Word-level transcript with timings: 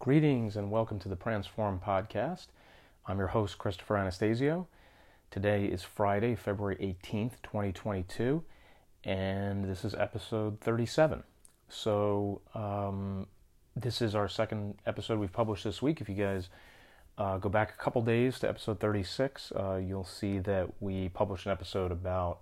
Greetings 0.00 0.56
and 0.56 0.70
welcome 0.70 1.00
to 1.00 1.08
the 1.08 1.16
Transform 1.16 1.80
Podcast. 1.84 2.46
I'm 3.04 3.18
your 3.18 3.26
host, 3.26 3.58
Christopher 3.58 3.96
Anastasio. 3.96 4.68
Today 5.28 5.64
is 5.64 5.82
Friday, 5.82 6.36
February 6.36 6.76
18th, 6.76 7.42
2022, 7.42 8.44
and 9.02 9.64
this 9.64 9.84
is 9.84 9.94
episode 9.94 10.60
37. 10.60 11.24
So, 11.68 12.40
um, 12.54 13.26
this 13.74 14.00
is 14.00 14.14
our 14.14 14.28
second 14.28 14.76
episode 14.86 15.18
we've 15.18 15.32
published 15.32 15.64
this 15.64 15.82
week. 15.82 16.00
If 16.00 16.08
you 16.08 16.14
guys 16.14 16.48
uh, 17.18 17.38
go 17.38 17.48
back 17.48 17.74
a 17.74 17.82
couple 17.82 18.00
days 18.00 18.38
to 18.38 18.48
episode 18.48 18.78
36, 18.78 19.50
uh, 19.50 19.80
you'll 19.84 20.04
see 20.04 20.38
that 20.38 20.80
we 20.80 21.08
published 21.08 21.46
an 21.46 21.52
episode 21.52 21.90
about 21.90 22.38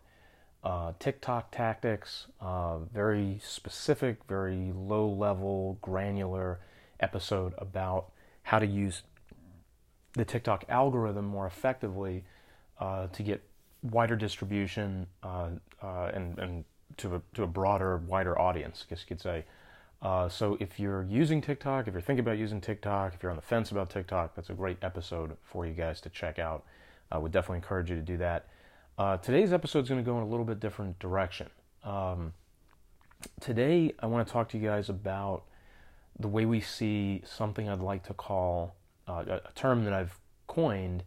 uh, 0.62 0.92
TikTok 0.98 1.52
tactics, 1.52 2.26
uh, 2.38 2.80
very 2.92 3.40
specific, 3.42 4.18
very 4.28 4.72
low 4.74 5.08
level, 5.08 5.78
granular 5.80 6.60
episode 7.00 7.54
about 7.58 8.10
how 8.42 8.58
to 8.58 8.66
use 8.66 9.02
the 10.14 10.24
TikTok 10.24 10.64
algorithm 10.68 11.26
more 11.26 11.46
effectively 11.46 12.24
uh, 12.80 13.06
to 13.08 13.22
get 13.22 13.42
wider 13.82 14.16
distribution 14.16 15.06
uh, 15.22 15.50
uh, 15.82 16.10
and, 16.14 16.38
and 16.38 16.64
to, 16.96 17.16
a, 17.16 17.22
to 17.34 17.42
a 17.42 17.46
broader, 17.46 17.98
wider 17.98 18.38
audience, 18.38 18.84
I 18.86 18.90
guess 18.90 19.00
you 19.00 19.06
could 19.08 19.20
say. 19.20 19.44
Uh, 20.02 20.28
so 20.28 20.56
if 20.60 20.78
you're 20.78 21.04
using 21.04 21.40
TikTok, 21.40 21.88
if 21.88 21.94
you're 21.94 22.00
thinking 22.00 22.24
about 22.24 22.38
using 22.38 22.60
TikTok, 22.60 23.14
if 23.14 23.22
you're 23.22 23.30
on 23.30 23.36
the 23.36 23.42
fence 23.42 23.70
about 23.70 23.90
TikTok, 23.90 24.34
that's 24.34 24.50
a 24.50 24.54
great 24.54 24.76
episode 24.82 25.36
for 25.42 25.66
you 25.66 25.72
guys 25.72 26.00
to 26.02 26.10
check 26.10 26.38
out. 26.38 26.64
I 27.10 27.18
would 27.18 27.32
definitely 27.32 27.58
encourage 27.58 27.90
you 27.90 27.96
to 27.96 28.02
do 28.02 28.16
that. 28.18 28.46
Uh, 28.98 29.16
today's 29.18 29.52
episode 29.52 29.84
is 29.84 29.88
going 29.88 30.02
to 30.02 30.08
go 30.08 30.16
in 30.16 30.22
a 30.22 30.26
little 30.26 30.44
bit 30.44 30.60
different 30.60 30.98
direction. 30.98 31.48
Um, 31.84 32.32
today, 33.40 33.94
I 34.00 34.06
want 34.06 34.26
to 34.26 34.32
talk 34.32 34.48
to 34.50 34.58
you 34.58 34.66
guys 34.66 34.88
about 34.88 35.44
the 36.18 36.28
way 36.28 36.44
we 36.44 36.60
see 36.60 37.22
something 37.24 37.68
I'd 37.68 37.80
like 37.80 38.04
to 38.04 38.14
call 38.14 38.74
uh, 39.06 39.24
a 39.28 39.52
term 39.54 39.84
that 39.84 39.92
I've 39.92 40.18
coined, 40.46 41.04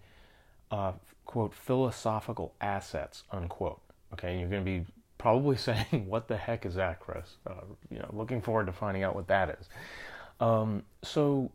uh, 0.72 0.94
quote, 1.26 1.54
philosophical 1.54 2.54
assets, 2.62 3.24
unquote. 3.32 3.82
Okay, 4.14 4.32
and 4.32 4.40
you're 4.40 4.50
going 4.50 4.64
to 4.64 4.72
be 4.72 4.86
probably 5.18 5.58
saying, 5.70 6.06
"What 6.08 6.28
the 6.28 6.38
heck 6.38 6.66
is 6.66 6.76
that, 6.76 7.00
Chris?" 7.00 7.38
Uh, 7.46 7.66
you 7.90 8.00
know, 8.00 8.10
looking 8.14 8.42
forward 8.42 8.68
to 8.68 8.74
finding 8.74 9.04
out 9.04 9.16
what 9.16 9.28
that 9.28 9.58
is. 9.60 9.70
Um, 10.40 10.84
so, 11.04 11.52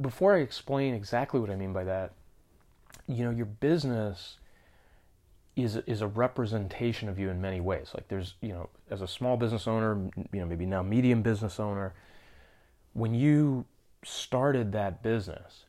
before 0.00 0.34
I 0.36 0.38
explain 0.38 0.94
exactly 0.94 1.40
what 1.40 1.50
I 1.50 1.56
mean 1.56 1.72
by 1.72 1.84
that, 1.84 2.12
you 3.06 3.24
know, 3.24 3.30
your 3.30 3.46
business 3.46 4.38
is 5.56 5.76
is 5.86 6.00
a 6.00 6.06
representation 6.06 7.08
of 7.08 7.18
you 7.18 7.30
in 7.30 7.40
many 7.40 7.60
ways. 7.60 7.90
Like 7.94 8.08
there's, 8.08 8.34
you 8.40 8.50
know, 8.50 8.68
as 8.90 9.02
a 9.02 9.08
small 9.08 9.36
business 9.36 9.66
owner, 9.66 10.10
you 10.32 10.40
know, 10.40 10.46
maybe 10.46 10.66
now 10.66 10.82
medium 10.82 11.22
business 11.22 11.60
owner, 11.60 11.94
when 12.94 13.14
you 13.14 13.66
started 14.04 14.72
that 14.72 15.02
business, 15.02 15.64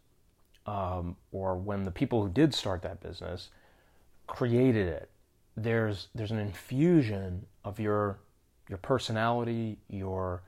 um, 0.66 1.16
or 1.32 1.56
when 1.56 1.84
the 1.84 1.92
people 1.92 2.24
who 2.24 2.30
did 2.30 2.54
start 2.54 2.82
that 2.84 3.02
business 3.02 3.50
created 4.28 4.88
it, 4.88 5.10
there's 5.58 6.08
there's 6.16 6.32
an 6.32 6.40
infusion 6.40 7.46
of 7.64 7.80
your 7.80 8.20
your 8.70 8.78
personality, 8.78 9.78
your 9.90 10.42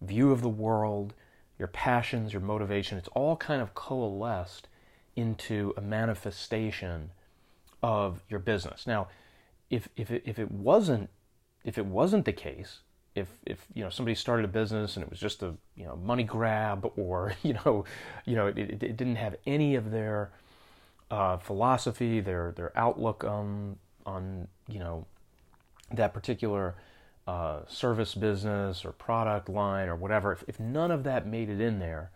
view 0.00 0.30
of 0.30 0.42
the 0.42 0.48
world, 0.48 1.14
your 1.58 1.68
passions, 1.68 2.32
your 2.32 2.42
motivation. 2.42 2.98
It's 2.98 3.08
all 3.08 3.36
kind 3.36 3.60
of 3.60 3.74
coalesced 3.74 4.68
into 5.16 5.74
a 5.76 5.80
manifestation 5.80 7.10
of 7.82 8.22
your 8.28 8.40
business. 8.40 8.86
Now, 8.86 9.08
if 9.70 9.88
if 9.96 10.10
it, 10.10 10.22
if 10.24 10.38
it 10.38 10.50
wasn't 10.50 11.10
if 11.64 11.78
it 11.78 11.86
wasn't 11.86 12.24
the 12.24 12.32
case, 12.32 12.80
if 13.16 13.28
if 13.44 13.66
you 13.74 13.82
know 13.82 13.90
somebody 13.90 14.14
started 14.14 14.44
a 14.44 14.48
business 14.48 14.96
and 14.96 15.02
it 15.02 15.10
was 15.10 15.18
just 15.18 15.42
a 15.42 15.54
you 15.74 15.84
know 15.84 15.96
money 15.96 16.22
grab 16.22 16.90
or 16.96 17.34
you 17.42 17.54
know 17.54 17.84
you 18.24 18.36
know 18.36 18.46
it, 18.46 18.58
it, 18.58 18.82
it 18.82 18.96
didn't 18.96 19.16
have 19.16 19.34
any 19.46 19.74
of 19.74 19.90
their 19.90 20.30
uh, 21.10 21.36
philosophy 21.38 22.20
their 22.20 22.52
their 22.52 22.76
outlook 22.76 23.24
on 23.24 23.76
on 24.04 24.46
you 24.68 24.78
know 24.78 25.06
that 25.92 26.12
particular 26.12 26.74
uh, 27.26 27.60
service 27.66 28.14
business 28.14 28.84
or 28.84 28.92
product 28.92 29.48
line 29.48 29.88
or 29.88 29.96
whatever 29.96 30.32
if, 30.32 30.44
if 30.46 30.60
none 30.60 30.90
of 30.90 31.02
that 31.02 31.26
made 31.26 31.48
it 31.48 31.60
in 31.60 31.78
there 31.78 32.10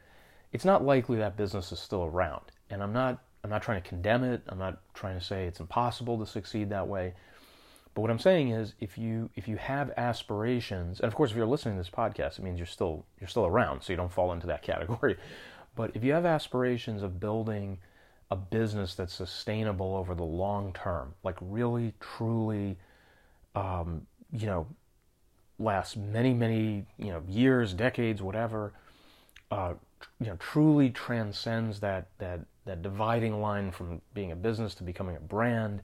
it's 0.52 0.64
not 0.64 0.84
likely 0.84 1.18
that 1.18 1.36
business 1.36 1.72
is 1.72 1.78
still 1.78 2.04
around. 2.04 2.42
And 2.70 2.82
I'm 2.82 2.92
not 2.92 3.22
I'm 3.42 3.50
not 3.50 3.62
trying 3.62 3.80
to 3.82 3.88
condemn 3.88 4.24
it. 4.24 4.42
I'm 4.48 4.58
not 4.58 4.78
trying 4.92 5.18
to 5.18 5.24
say 5.24 5.46
it's 5.46 5.60
impossible 5.60 6.18
to 6.18 6.26
succeed 6.26 6.70
that 6.70 6.86
way 6.88 7.14
but 7.94 8.02
what 8.02 8.10
I'm 8.10 8.18
saying 8.18 8.50
is, 8.50 8.74
if 8.80 8.96
you 8.96 9.30
if 9.34 9.48
you 9.48 9.56
have 9.56 9.90
aspirations, 9.96 11.00
and 11.00 11.08
of 11.08 11.14
course, 11.14 11.30
if 11.30 11.36
you're 11.36 11.46
listening 11.46 11.74
to 11.74 11.80
this 11.80 11.90
podcast, 11.90 12.38
it 12.38 12.42
means 12.42 12.58
you're 12.58 12.66
still 12.66 13.04
you're 13.20 13.28
still 13.28 13.46
around, 13.46 13.82
so 13.82 13.92
you 13.92 13.96
don't 13.96 14.12
fall 14.12 14.32
into 14.32 14.46
that 14.46 14.62
category. 14.70 15.16
But 15.74 15.92
if 15.94 16.04
you 16.04 16.12
have 16.12 16.26
aspirations 16.26 17.02
of 17.02 17.18
building 17.20 17.78
a 18.30 18.36
business 18.36 18.94
that's 18.94 19.12
sustainable 19.12 19.96
over 19.96 20.14
the 20.14 20.24
long 20.24 20.72
term, 20.72 21.14
like 21.24 21.36
really, 21.40 21.94
truly, 22.00 22.76
um, 23.56 24.06
you 24.32 24.46
know, 24.46 24.66
lasts 25.58 25.96
many, 25.96 26.32
many, 26.32 26.86
you 26.96 27.10
know, 27.10 27.22
years, 27.28 27.74
decades, 27.74 28.22
whatever, 28.22 28.72
uh, 29.50 29.74
you 30.20 30.26
know, 30.26 30.36
truly 30.36 30.90
transcends 30.90 31.80
that 31.80 32.06
that 32.18 32.40
that 32.66 32.82
dividing 32.82 33.40
line 33.40 33.72
from 33.72 34.00
being 34.14 34.30
a 34.30 34.36
business 34.36 34.76
to 34.76 34.84
becoming 34.84 35.16
a 35.16 35.20
brand 35.20 35.82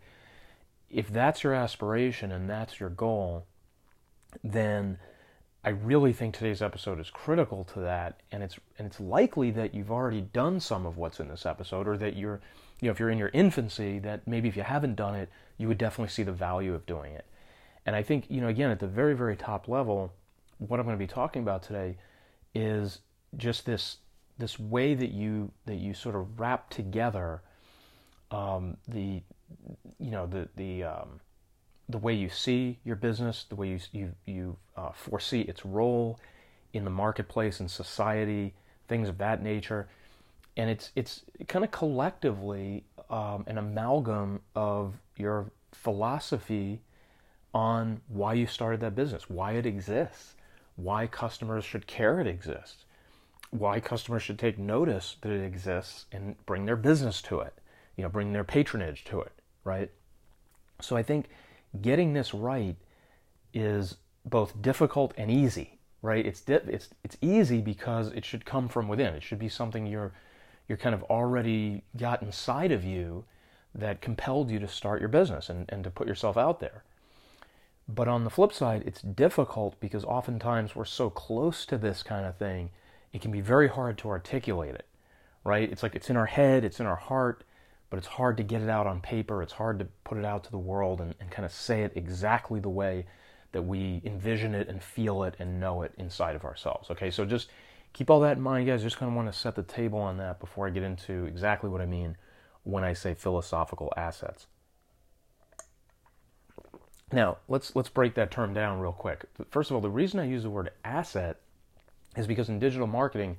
if 0.90 1.12
that's 1.12 1.42
your 1.42 1.54
aspiration 1.54 2.32
and 2.32 2.48
that's 2.48 2.80
your 2.80 2.90
goal, 2.90 3.46
then 4.42 4.98
I 5.64 5.70
really 5.70 6.12
think 6.12 6.34
today's 6.34 6.62
episode 6.62 7.00
is 7.00 7.10
critical 7.10 7.64
to 7.74 7.80
that, 7.80 8.20
and 8.30 8.42
it's 8.42 8.56
and 8.78 8.86
it's 8.86 9.00
likely 9.00 9.50
that 9.50 9.74
you've 9.74 9.90
already 9.90 10.20
done 10.20 10.60
some 10.60 10.86
of 10.86 10.96
what's 10.96 11.18
in 11.18 11.28
this 11.28 11.44
episode, 11.44 11.88
or 11.88 11.96
that 11.96 12.16
you're, 12.16 12.40
you 12.80 12.86
know, 12.86 12.92
if 12.92 13.00
you're 13.00 13.10
in 13.10 13.18
your 13.18 13.30
infancy, 13.34 13.98
that 13.98 14.26
maybe 14.28 14.48
if 14.48 14.56
you 14.56 14.62
haven't 14.62 14.94
done 14.94 15.16
it, 15.16 15.28
you 15.58 15.66
would 15.66 15.78
definitely 15.78 16.12
see 16.12 16.22
the 16.22 16.32
value 16.32 16.72
of 16.72 16.86
doing 16.86 17.12
it. 17.14 17.24
And 17.84 17.96
I 17.96 18.02
think, 18.02 18.26
you 18.30 18.40
know, 18.40 18.48
again, 18.48 18.70
at 18.70 18.78
the 18.78 18.86
very 18.86 19.14
very 19.14 19.36
top 19.36 19.66
level, 19.66 20.12
what 20.58 20.78
I'm 20.78 20.86
going 20.86 20.96
to 20.96 21.02
be 21.02 21.12
talking 21.12 21.42
about 21.42 21.64
today 21.64 21.96
is 22.54 23.00
just 23.36 23.66
this 23.66 23.98
this 24.38 24.60
way 24.60 24.94
that 24.94 25.10
you 25.10 25.50
that 25.64 25.76
you 25.76 25.94
sort 25.94 26.14
of 26.14 26.38
wrap 26.38 26.70
together 26.70 27.42
um, 28.30 28.76
the 28.88 29.22
you 29.98 30.10
know 30.10 30.26
the 30.26 30.48
the 30.56 30.84
um, 30.84 31.20
the 31.88 31.98
way 31.98 32.14
you 32.14 32.28
see 32.28 32.78
your 32.84 32.96
business, 32.96 33.46
the 33.48 33.56
way 33.56 33.68
you 33.68 33.78
you 33.92 34.12
you 34.24 34.56
uh, 34.76 34.90
foresee 34.92 35.42
its 35.42 35.64
role 35.64 36.18
in 36.72 36.84
the 36.84 36.90
marketplace 36.90 37.60
and 37.60 37.70
society, 37.70 38.54
things 38.88 39.08
of 39.08 39.18
that 39.18 39.42
nature, 39.42 39.88
and 40.56 40.70
it's 40.70 40.90
it's 40.96 41.22
kind 41.48 41.64
of 41.64 41.70
collectively 41.70 42.84
um, 43.10 43.44
an 43.46 43.58
amalgam 43.58 44.40
of 44.54 44.94
your 45.16 45.50
philosophy 45.72 46.80
on 47.54 48.00
why 48.08 48.34
you 48.34 48.46
started 48.46 48.80
that 48.80 48.94
business, 48.94 49.30
why 49.30 49.52
it 49.52 49.64
exists, 49.64 50.34
why 50.76 51.06
customers 51.06 51.64
should 51.64 51.86
care 51.86 52.20
it 52.20 52.26
exists, 52.26 52.84
why 53.50 53.80
customers 53.80 54.22
should 54.22 54.38
take 54.38 54.58
notice 54.58 55.16
that 55.22 55.32
it 55.32 55.42
exists 55.42 56.06
and 56.12 56.36
bring 56.44 56.66
their 56.66 56.76
business 56.76 57.22
to 57.22 57.40
it, 57.40 57.54
you 57.96 58.02
know, 58.02 58.08
bring 58.08 58.32
their 58.32 58.44
patronage 58.44 59.04
to 59.04 59.20
it 59.20 59.32
right? 59.66 59.90
So 60.80 60.96
I 60.96 61.02
think 61.02 61.26
getting 61.82 62.14
this 62.14 62.32
right 62.32 62.76
is 63.52 63.96
both 64.24 64.62
difficult 64.62 65.12
and 65.18 65.30
easy, 65.30 65.78
right? 66.00 66.24
It's 66.24 66.40
di- 66.40 66.54
it's 66.68 66.88
it's 67.04 67.18
easy 67.20 67.60
because 67.60 68.08
it 68.12 68.24
should 68.24 68.46
come 68.46 68.68
from 68.68 68.88
within. 68.88 69.14
It 69.14 69.22
should 69.22 69.38
be 69.38 69.48
something 69.48 69.86
you're 69.86 70.12
you're 70.68 70.78
kind 70.78 70.94
of 70.94 71.02
already 71.04 71.82
got 71.96 72.22
inside 72.22 72.72
of 72.72 72.84
you 72.84 73.24
that 73.74 74.00
compelled 74.00 74.50
you 74.50 74.58
to 74.58 74.68
start 74.68 75.00
your 75.00 75.08
business 75.08 75.50
and, 75.50 75.66
and 75.68 75.84
to 75.84 75.90
put 75.90 76.08
yourself 76.08 76.36
out 76.36 76.60
there. 76.60 76.82
But 77.88 78.08
on 78.08 78.24
the 78.24 78.30
flip 78.30 78.52
side, 78.52 78.82
it's 78.86 79.02
difficult 79.02 79.78
because 79.80 80.04
oftentimes 80.04 80.74
we're 80.74 80.86
so 80.86 81.10
close 81.10 81.66
to 81.66 81.78
this 81.78 82.02
kind 82.02 82.26
of 82.26 82.36
thing, 82.36 82.70
it 83.12 83.20
can 83.20 83.30
be 83.30 83.40
very 83.40 83.68
hard 83.68 83.96
to 83.98 84.08
articulate 84.08 84.74
it, 84.74 84.86
right? 85.44 85.70
It's 85.70 85.82
like 85.82 85.94
it's 85.94 86.10
in 86.10 86.16
our 86.16 86.26
head, 86.26 86.64
it's 86.64 86.80
in 86.80 86.86
our 86.86 86.96
heart, 86.96 87.44
but 87.90 87.98
it's 87.98 88.06
hard 88.06 88.36
to 88.36 88.42
get 88.42 88.62
it 88.62 88.68
out 88.68 88.86
on 88.86 89.00
paper. 89.00 89.42
It's 89.42 89.52
hard 89.52 89.78
to 89.78 89.86
put 90.04 90.18
it 90.18 90.24
out 90.24 90.44
to 90.44 90.50
the 90.50 90.58
world 90.58 91.00
and, 91.00 91.14
and 91.20 91.30
kind 91.30 91.46
of 91.46 91.52
say 91.52 91.82
it 91.82 91.92
exactly 91.94 92.60
the 92.60 92.68
way 92.68 93.06
that 93.52 93.62
we 93.62 94.02
envision 94.04 94.54
it 94.54 94.68
and 94.68 94.82
feel 94.82 95.22
it 95.22 95.34
and 95.38 95.60
know 95.60 95.82
it 95.82 95.92
inside 95.96 96.36
of 96.36 96.44
ourselves. 96.44 96.90
Okay, 96.90 97.10
so 97.10 97.24
just 97.24 97.48
keep 97.92 98.10
all 98.10 98.20
that 98.20 98.36
in 98.36 98.42
mind, 98.42 98.66
guys. 98.66 98.82
Just 98.82 98.98
kind 98.98 99.10
of 99.10 99.16
want 99.16 99.32
to 99.32 99.38
set 99.38 99.54
the 99.54 99.62
table 99.62 99.98
on 99.98 100.18
that 100.18 100.40
before 100.40 100.66
I 100.66 100.70
get 100.70 100.82
into 100.82 101.24
exactly 101.26 101.70
what 101.70 101.80
I 101.80 101.86
mean 101.86 102.16
when 102.64 102.84
I 102.84 102.92
say 102.92 103.14
philosophical 103.14 103.92
assets. 103.96 104.46
Now, 107.12 107.38
let's 107.48 107.76
let's 107.76 107.88
break 107.88 108.14
that 108.16 108.32
term 108.32 108.52
down 108.52 108.80
real 108.80 108.92
quick. 108.92 109.26
First 109.50 109.70
of 109.70 109.76
all, 109.76 109.80
the 109.80 109.88
reason 109.88 110.18
I 110.18 110.26
use 110.26 110.42
the 110.42 110.50
word 110.50 110.70
asset 110.84 111.40
is 112.16 112.26
because 112.26 112.48
in 112.48 112.58
digital 112.58 112.88
marketing, 112.88 113.36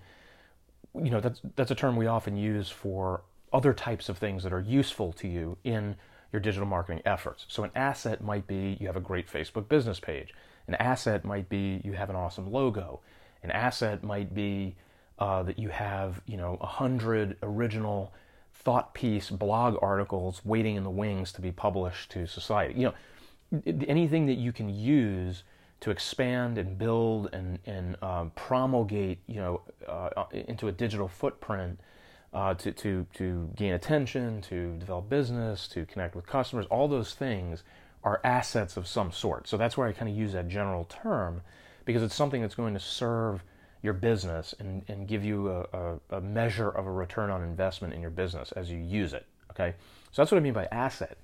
you 0.95 1.09
know, 1.09 1.19
that's 1.19 1.41
that's 1.57 1.71
a 1.71 1.75
term 1.75 1.97
we 1.97 2.07
often 2.07 2.37
use 2.37 2.69
for 2.69 3.23
other 3.53 3.73
types 3.73 4.09
of 4.09 4.17
things 4.17 4.43
that 4.43 4.53
are 4.53 4.61
useful 4.61 5.13
to 5.13 5.27
you 5.27 5.57
in 5.63 5.95
your 6.31 6.39
digital 6.39 6.67
marketing 6.67 7.01
efforts. 7.05 7.45
So, 7.47 7.63
an 7.63 7.71
asset 7.75 8.21
might 8.21 8.47
be 8.47 8.77
you 8.79 8.87
have 8.87 8.97
a 8.97 9.01
great 9.01 9.27
Facebook 9.27 9.69
business 9.69 9.99
page. 9.99 10.33
An 10.67 10.75
asset 10.75 11.23
might 11.23 11.47
be 11.47 11.81
you 11.83 11.93
have 11.93 12.09
an 12.09 12.15
awesome 12.15 12.51
logo. 12.51 12.99
An 13.43 13.51
asset 13.51 14.03
might 14.03 14.33
be 14.33 14.75
uh, 15.19 15.43
that 15.43 15.57
you 15.57 15.69
have, 15.69 16.21
you 16.25 16.37
know, 16.37 16.57
a 16.59 16.65
hundred 16.65 17.37
original 17.41 18.13
thought 18.53 18.93
piece 18.93 19.29
blog 19.29 19.77
articles 19.81 20.41
waiting 20.43 20.75
in 20.75 20.83
the 20.83 20.89
wings 20.89 21.31
to 21.31 21.41
be 21.41 21.51
published 21.51 22.11
to 22.11 22.27
society. 22.27 22.79
You 22.79 22.93
know, 23.53 23.73
anything 23.87 24.25
that 24.25 24.37
you 24.37 24.51
can 24.51 24.67
use 24.67 25.43
to 25.79 25.91
expand 25.91 26.57
and 26.57 26.77
build 26.77 27.29
and 27.33 27.59
and 27.65 27.95
um, 28.03 28.31
promulgate, 28.35 29.19
you 29.27 29.39
know, 29.39 29.61
uh, 29.87 30.25
into 30.31 30.67
a 30.67 30.71
digital 30.71 31.07
footprint 31.07 31.79
uh, 32.33 32.53
to 32.55 32.71
to 32.71 33.05
to 33.13 33.49
gain 33.55 33.73
attention, 33.73 34.41
to 34.43 34.77
develop 34.77 35.09
business, 35.09 35.67
to 35.69 35.85
connect 35.85 36.15
with 36.15 36.27
customers. 36.27 36.65
All 36.69 36.87
those 36.87 37.13
things 37.13 37.63
are 38.03 38.21
assets 38.23 38.77
of 38.77 38.87
some 38.87 39.11
sort. 39.11 39.47
So 39.47 39.57
that's 39.57 39.77
where 39.77 39.87
I 39.87 39.91
kind 39.91 40.09
of 40.09 40.17
use 40.17 40.33
that 40.33 40.47
general 40.47 40.85
term 40.85 41.41
because 41.85 42.03
it's 42.03 42.15
something 42.15 42.41
that's 42.41 42.55
going 42.55 42.73
to 42.73 42.79
serve 42.79 43.43
your 43.81 43.93
business 43.93 44.55
and, 44.59 44.83
and 44.87 45.07
give 45.07 45.23
you 45.23 45.49
a, 45.49 45.61
a, 45.61 46.17
a, 46.17 46.21
measure 46.21 46.69
of 46.69 46.85
a 46.85 46.91
return 46.91 47.29
on 47.29 47.41
investment 47.43 47.93
in 47.93 48.01
your 48.01 48.09
business 48.09 48.51
as 48.53 48.69
you 48.71 48.77
use 48.77 49.13
it. 49.13 49.25
Okay, 49.51 49.73
so 50.11 50.21
that's 50.21 50.31
what 50.31 50.37
I 50.37 50.41
mean 50.41 50.53
by 50.53 50.67
asset. 50.71 51.17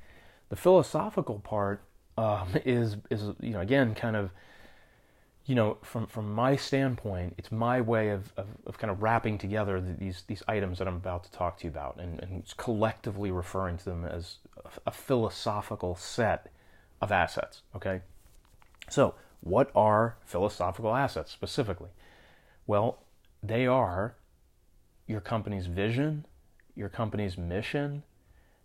The 0.49 0.55
philosophical 0.55 1.39
part 1.39 1.81
um, 2.17 2.49
is 2.65 2.97
is 3.09 3.23
you 3.39 3.51
know 3.51 3.61
again 3.61 3.95
kind 3.95 4.15
of 4.15 4.31
you 5.45 5.55
know 5.55 5.77
from 5.81 6.07
from 6.07 6.33
my 6.33 6.55
standpoint, 6.55 7.35
it's 7.37 7.51
my 7.51 7.81
way 7.81 8.09
of, 8.09 8.31
of, 8.37 8.47
of 8.65 8.77
kind 8.77 8.89
of 8.89 9.01
wrapping 9.01 9.37
together 9.37 9.81
these 9.81 10.23
these 10.27 10.41
items 10.47 10.79
that 10.79 10.87
I'm 10.87 10.95
about 10.95 11.25
to 11.25 11.31
talk 11.31 11.57
to 11.59 11.63
you 11.65 11.69
about 11.69 11.99
and, 11.99 12.21
and 12.21 12.43
collectively 12.57 13.31
referring 13.31 13.77
to 13.79 13.85
them 13.85 14.05
as 14.05 14.37
a, 14.85 14.91
philosophical 14.91 15.95
set 15.95 16.51
of 17.01 17.11
assets. 17.11 17.61
Okay, 17.75 18.01
so 18.89 19.15
what 19.41 19.69
are 19.75 20.15
philosophical 20.23 20.95
assets 20.95 21.31
specifically? 21.31 21.89
Well, 22.65 23.03
they 23.41 23.67
are 23.67 24.15
your 25.07 25.19
company's 25.19 25.65
vision, 25.65 26.25
your 26.75 26.87
company's 26.87 27.37
mission, 27.37 28.03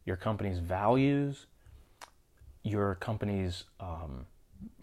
your 0.04 0.16
company's 0.16 0.60
values, 0.60 1.46
your 2.62 2.94
company's 2.94 3.64
um, 3.80 4.26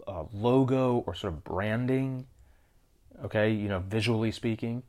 uh, 0.06 0.24
logo 0.32 1.04
or 1.06 1.14
sort 1.14 1.32
of 1.32 1.44
branding, 1.44 2.26
okay, 3.24 3.50
you 3.50 3.68
know, 3.68 3.80
visually 3.80 4.30
speaking, 4.30 4.82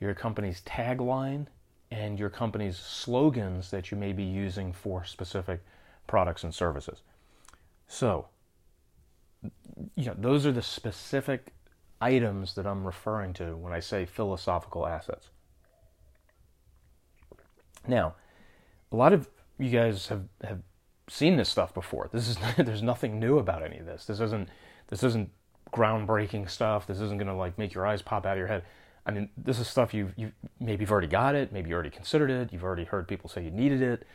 your 0.00 0.14
company's 0.14 0.62
tagline, 0.62 1.46
and 1.90 2.18
your 2.18 2.30
company's 2.30 2.78
slogans 2.78 3.70
that 3.70 3.90
you 3.90 3.96
may 3.96 4.12
be 4.12 4.22
using 4.22 4.72
for 4.72 5.04
specific 5.04 5.60
products 6.06 6.44
and 6.44 6.54
services. 6.54 7.02
So, 7.88 8.28
you 9.96 10.06
know, 10.06 10.14
those 10.16 10.46
are 10.46 10.52
the 10.52 10.62
specific 10.62 11.52
items 12.00 12.54
that 12.54 12.66
I'm 12.66 12.86
referring 12.86 13.32
to 13.34 13.56
when 13.56 13.72
I 13.72 13.80
say 13.80 14.06
philosophical 14.06 14.86
assets. 14.86 15.28
Now, 17.86 18.14
a 18.92 18.96
lot 18.96 19.12
of 19.12 19.28
you 19.58 19.70
guys 19.70 20.08
have, 20.08 20.24
have 20.42 20.60
seen 21.10 21.36
this 21.36 21.48
stuff 21.48 21.74
before. 21.74 22.08
This 22.12 22.28
is 22.28 22.38
there's 22.56 22.82
nothing 22.82 23.18
new 23.18 23.38
about 23.38 23.62
any 23.62 23.78
of 23.78 23.86
this. 23.86 24.04
This 24.04 24.20
isn't 24.20 24.48
this 24.88 25.02
isn't 25.02 25.30
groundbreaking 25.72 26.48
stuff. 26.48 26.86
This 26.86 27.00
isn't 27.00 27.18
going 27.18 27.28
to 27.28 27.34
like 27.34 27.58
make 27.58 27.74
your 27.74 27.86
eyes 27.86 28.02
pop 28.02 28.26
out 28.26 28.32
of 28.32 28.38
your 28.38 28.46
head. 28.46 28.62
I 29.06 29.12
mean, 29.12 29.30
this 29.36 29.58
is 29.58 29.68
stuff 29.68 29.92
you've 29.92 30.12
you 30.16 30.32
maybe 30.58 30.82
you've 30.82 30.92
already 30.92 31.08
got 31.08 31.34
it, 31.34 31.52
maybe 31.52 31.68
you 31.70 31.74
already 31.74 31.90
considered 31.90 32.30
it, 32.30 32.52
you've 32.52 32.64
already 32.64 32.84
heard 32.84 33.08
people 33.08 33.28
say 33.28 33.44
you 33.44 33.50
needed 33.50 33.82
it. 33.82 34.06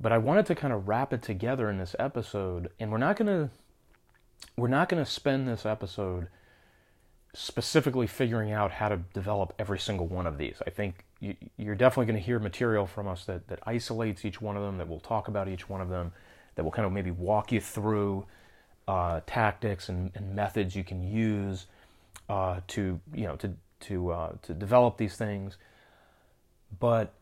But 0.00 0.12
I 0.12 0.18
wanted 0.18 0.46
to 0.46 0.54
kind 0.54 0.72
of 0.72 0.88
wrap 0.88 1.12
it 1.12 1.22
together 1.22 1.68
in 1.68 1.78
this 1.78 1.94
episode, 1.98 2.70
and 2.78 2.90
we're 2.90 2.98
not 2.98 3.16
to 3.28 3.50
we're 4.56 4.68
not 4.68 4.88
to 5.04 5.10
spend 5.10 5.46
this 5.48 5.66
episode 5.66 6.28
specifically 7.34 8.06
figuring 8.06 8.50
out 8.50 8.72
how 8.72 8.88
to 8.88 8.96
develop 9.12 9.52
every 9.58 9.78
single 9.78 10.06
one 10.06 10.26
of 10.26 10.38
these. 10.38 10.60
I 10.66 10.70
think 10.70 11.04
you, 11.20 11.36
are 11.66 11.74
definitely 11.74 12.06
going 12.06 12.18
to 12.18 12.24
hear 12.24 12.38
material 12.38 12.86
from 12.86 13.06
us 13.06 13.24
that, 13.26 13.48
that 13.48 13.60
isolates 13.66 14.24
each 14.24 14.40
one 14.40 14.56
of 14.56 14.62
them, 14.62 14.78
that 14.78 14.88
will 14.88 15.00
talk 15.00 15.28
about 15.28 15.48
each 15.48 15.68
one 15.68 15.80
of 15.80 15.88
them, 15.88 16.12
that 16.54 16.64
will 16.64 16.70
kind 16.70 16.86
of 16.86 16.92
maybe 16.92 17.10
walk 17.10 17.52
you 17.52 17.60
through 17.60 18.26
uh, 18.88 19.20
tactics 19.26 19.88
and, 19.88 20.10
and, 20.14 20.34
methods 20.34 20.74
you 20.74 20.82
can 20.82 21.02
use 21.02 21.66
uh, 22.28 22.60
to 22.66 22.98
you 23.14 23.24
know 23.24 23.36
to 23.36 23.52
to 23.78 24.10
uh, 24.10 24.32
to 24.42 24.52
develop 24.52 24.96
these 24.96 25.14
things. 25.14 25.56
But 26.80 27.12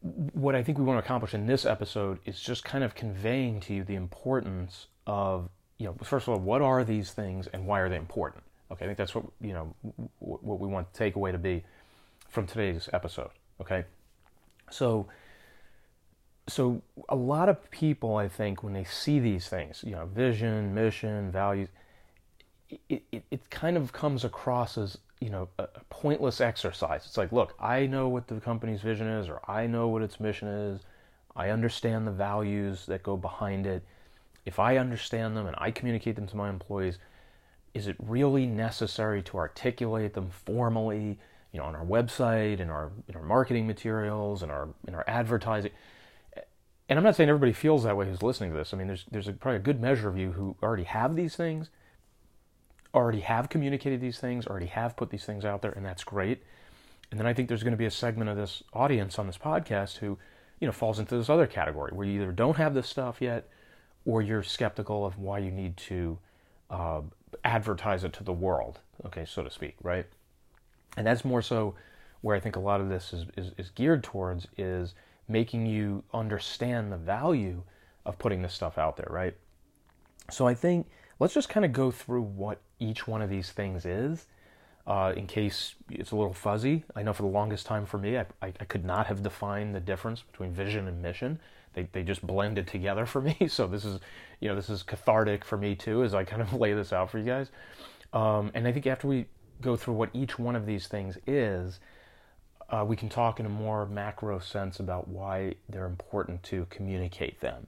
what 0.00 0.54
I 0.54 0.62
think 0.62 0.78
we 0.78 0.84
want 0.84 0.98
to 0.98 1.04
accomplish 1.04 1.32
in 1.32 1.46
this 1.46 1.64
episode 1.64 2.18
is 2.26 2.38
just 2.38 2.64
kind 2.64 2.84
of 2.84 2.94
conveying 2.94 3.60
to 3.60 3.74
you 3.74 3.84
the 3.84 3.94
importance 3.94 4.86
of 5.06 5.48
you 5.78 5.86
know 5.86 5.94
first 6.02 6.28
of 6.28 6.34
all 6.34 6.40
what 6.40 6.60
are 6.60 6.84
these 6.84 7.12
things 7.12 7.46
and 7.46 7.66
why 7.66 7.80
are 7.80 7.88
they 7.88 7.96
important 7.96 8.42
Okay, 8.70 8.84
I 8.84 8.88
think 8.88 8.98
that's 8.98 9.14
what 9.14 9.24
you 9.40 9.52
know 9.52 9.74
what 10.18 10.58
we 10.60 10.66
want 10.66 10.92
the 10.92 10.98
takeaway 10.98 11.32
to 11.32 11.38
be 11.38 11.62
from 12.36 12.46
today's 12.46 12.90
episode. 12.92 13.30
Okay, 13.62 13.86
so 14.70 15.06
so 16.46 16.82
a 17.08 17.16
lot 17.16 17.48
of 17.48 17.70
people, 17.70 18.16
I 18.16 18.28
think, 18.28 18.62
when 18.62 18.74
they 18.74 18.84
see 18.84 19.18
these 19.18 19.48
things, 19.48 19.82
you 19.82 19.92
know, 19.92 20.04
vision, 20.04 20.74
mission, 20.74 21.32
values, 21.32 21.70
it, 22.90 23.02
it, 23.10 23.24
it 23.30 23.48
kind 23.48 23.78
of 23.78 23.94
comes 23.94 24.22
across 24.22 24.76
as 24.76 24.98
you 25.18 25.30
know 25.30 25.48
a, 25.58 25.62
a 25.62 25.80
pointless 25.88 26.42
exercise. 26.42 27.06
It's 27.06 27.16
like, 27.16 27.32
look, 27.32 27.54
I 27.58 27.86
know 27.86 28.06
what 28.08 28.28
the 28.28 28.38
company's 28.38 28.82
vision 28.82 29.06
is, 29.06 29.30
or 29.30 29.40
I 29.50 29.66
know 29.66 29.88
what 29.88 30.02
its 30.02 30.20
mission 30.20 30.46
is. 30.46 30.82
I 31.34 31.48
understand 31.48 32.06
the 32.06 32.12
values 32.12 32.84
that 32.84 33.02
go 33.02 33.16
behind 33.16 33.66
it. 33.66 33.82
If 34.44 34.58
I 34.58 34.76
understand 34.76 35.38
them 35.38 35.46
and 35.46 35.56
I 35.56 35.70
communicate 35.70 36.16
them 36.16 36.26
to 36.26 36.36
my 36.36 36.50
employees, 36.50 36.98
is 37.72 37.86
it 37.86 37.96
really 37.98 38.44
necessary 38.44 39.22
to 39.22 39.38
articulate 39.38 40.12
them 40.12 40.28
formally, 40.28 41.18
you 41.56 41.62
know, 41.62 41.68
on 41.68 41.74
our 41.74 41.86
website, 41.86 42.60
in 42.60 42.68
our 42.68 42.92
in 43.08 43.16
our 43.16 43.22
marketing 43.22 43.66
materials, 43.66 44.42
in 44.42 44.50
our 44.50 44.68
in 44.86 44.94
our 44.94 45.04
advertising? 45.06 45.70
And 46.86 46.98
I'm 46.98 47.02
not 47.02 47.16
saying 47.16 47.30
everybody 47.30 47.54
feels 47.54 47.84
that 47.84 47.96
way 47.96 48.06
who's 48.06 48.22
listening 48.22 48.50
to 48.50 48.58
this. 48.58 48.74
I 48.74 48.76
mean, 48.76 48.88
there's 48.88 49.06
there's 49.10 49.26
a, 49.26 49.32
probably 49.32 49.56
a 49.56 49.62
good 49.62 49.80
measure 49.80 50.06
of 50.06 50.18
you 50.18 50.32
who 50.32 50.54
already 50.62 50.84
have 50.84 51.16
these 51.16 51.34
things, 51.34 51.70
already 52.92 53.20
have 53.20 53.48
communicated 53.48 54.02
these 54.02 54.18
things, 54.18 54.46
already 54.46 54.66
have 54.66 54.96
put 54.98 55.08
these 55.08 55.24
things 55.24 55.46
out 55.46 55.62
there, 55.62 55.72
and 55.72 55.84
that's 55.84 56.04
great. 56.04 56.42
And 57.10 57.18
then 57.18 57.26
I 57.26 57.32
think 57.32 57.48
there's 57.48 57.62
going 57.62 57.72
to 57.72 57.78
be 57.78 57.86
a 57.86 57.90
segment 57.90 58.28
of 58.28 58.36
this 58.36 58.62
audience 58.74 59.18
on 59.18 59.26
this 59.26 59.38
podcast 59.38 59.96
who, 59.96 60.18
you 60.60 60.66
know, 60.66 60.72
falls 60.72 60.98
into 60.98 61.16
this 61.16 61.30
other 61.30 61.46
category 61.46 61.92
where 61.94 62.06
you 62.06 62.20
either 62.20 62.32
don't 62.32 62.58
have 62.58 62.74
this 62.74 62.86
stuff 62.86 63.22
yet, 63.22 63.48
or 64.04 64.20
you're 64.20 64.42
skeptical 64.42 65.06
of 65.06 65.16
why 65.18 65.38
you 65.38 65.50
need 65.50 65.78
to 65.78 66.18
uh, 66.68 67.00
advertise 67.44 68.04
it 68.04 68.12
to 68.12 68.24
the 68.24 68.32
world, 68.32 68.80
okay, 69.06 69.24
so 69.24 69.42
to 69.42 69.50
speak, 69.50 69.76
right? 69.82 70.06
And 70.96 71.06
that's 71.06 71.24
more 71.24 71.42
so 71.42 71.74
where 72.22 72.36
I 72.36 72.40
think 72.40 72.56
a 72.56 72.60
lot 72.60 72.80
of 72.80 72.88
this 72.88 73.12
is, 73.12 73.26
is, 73.36 73.52
is 73.58 73.70
geared 73.70 74.02
towards 74.02 74.46
is 74.56 74.94
making 75.28 75.66
you 75.66 76.02
understand 76.14 76.90
the 76.92 76.96
value 76.96 77.62
of 78.04 78.18
putting 78.18 78.42
this 78.42 78.54
stuff 78.54 78.78
out 78.78 78.96
there, 78.96 79.08
right? 79.10 79.36
So 80.30 80.46
I 80.46 80.54
think 80.54 80.86
let's 81.18 81.34
just 81.34 81.48
kind 81.48 81.64
of 81.64 81.72
go 81.72 81.90
through 81.90 82.22
what 82.22 82.60
each 82.78 83.06
one 83.06 83.22
of 83.22 83.30
these 83.30 83.50
things 83.50 83.84
is. 83.84 84.26
Uh, 84.86 85.12
in 85.16 85.26
case 85.26 85.74
it's 85.90 86.12
a 86.12 86.16
little 86.16 86.32
fuzzy, 86.32 86.84
I 86.94 87.02
know 87.02 87.12
for 87.12 87.22
the 87.22 87.28
longest 87.28 87.66
time 87.66 87.86
for 87.86 87.98
me, 87.98 88.18
I, 88.18 88.26
I, 88.40 88.52
I, 88.60 88.64
could 88.66 88.84
not 88.84 89.08
have 89.08 89.20
defined 89.20 89.74
the 89.74 89.80
difference 89.80 90.22
between 90.22 90.52
vision 90.52 90.86
and 90.86 91.02
mission. 91.02 91.40
They, 91.74 91.88
they 91.90 92.04
just 92.04 92.24
blended 92.24 92.68
together 92.68 93.04
for 93.04 93.20
me. 93.40 93.48
So 93.48 93.66
this 93.66 93.84
is 93.84 93.98
you 94.40 94.48
know, 94.48 94.54
this 94.54 94.70
is 94.70 94.82
cathartic 94.82 95.44
for 95.44 95.56
me 95.56 95.74
too 95.74 96.04
as 96.04 96.14
I 96.14 96.24
kind 96.24 96.42
of 96.42 96.52
lay 96.60 96.72
this 96.72 96.92
out 96.92 97.10
for 97.10 97.18
you 97.18 97.24
guys. 97.24 97.50
Um, 98.12 98.50
and 98.54 98.66
I 98.66 98.72
think 98.72 98.86
after 98.86 99.08
we 99.08 99.26
go 99.60 99.76
through 99.76 99.94
what 99.94 100.10
each 100.12 100.38
one 100.38 100.56
of 100.56 100.66
these 100.66 100.86
things 100.86 101.18
is, 101.26 101.80
uh, 102.70 102.84
we 102.86 102.96
can 102.96 103.08
talk 103.08 103.38
in 103.38 103.46
a 103.46 103.50
more 103.50 103.86
macro 103.86 104.38
sense 104.38 104.80
about 104.80 105.08
why 105.08 105.54
they're 105.68 105.86
important 105.86 106.42
to 106.44 106.66
communicate 106.68 107.40
them 107.40 107.66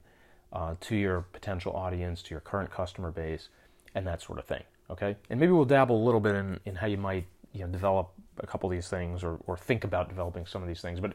uh, 0.53 0.75
to 0.81 0.97
your 0.97 1.23
potential 1.33 1.73
audience, 1.73 2.23
to 2.23 2.31
your 2.31 2.41
current 2.41 2.71
customer 2.71 3.11
base, 3.11 3.49
and 3.95 4.07
that 4.07 4.21
sort 4.21 4.39
of 4.39 4.45
thing. 4.45 4.63
Okay, 4.91 5.17
and 5.29 5.39
maybe 5.39 5.53
we'll 5.53 5.67
dabble 5.67 6.03
a 6.03 6.05
little 6.05 6.21
bit 6.21 6.35
in, 6.35 6.59
in 6.65 6.75
how 6.75 6.87
you 6.87 6.97
might 6.97 7.27
you 7.53 7.61
know 7.61 7.67
develop 7.67 8.11
a 8.41 8.47
couple 8.47 8.69
of 8.69 8.75
these 8.75 8.89
things 8.89 9.23
or, 9.23 9.39
or 9.47 9.57
think 9.57 9.85
about 9.85 10.09
developing 10.09 10.47
some 10.47 10.63
of 10.63 10.69
these 10.69 10.81
things. 10.81 11.01
But 11.01 11.13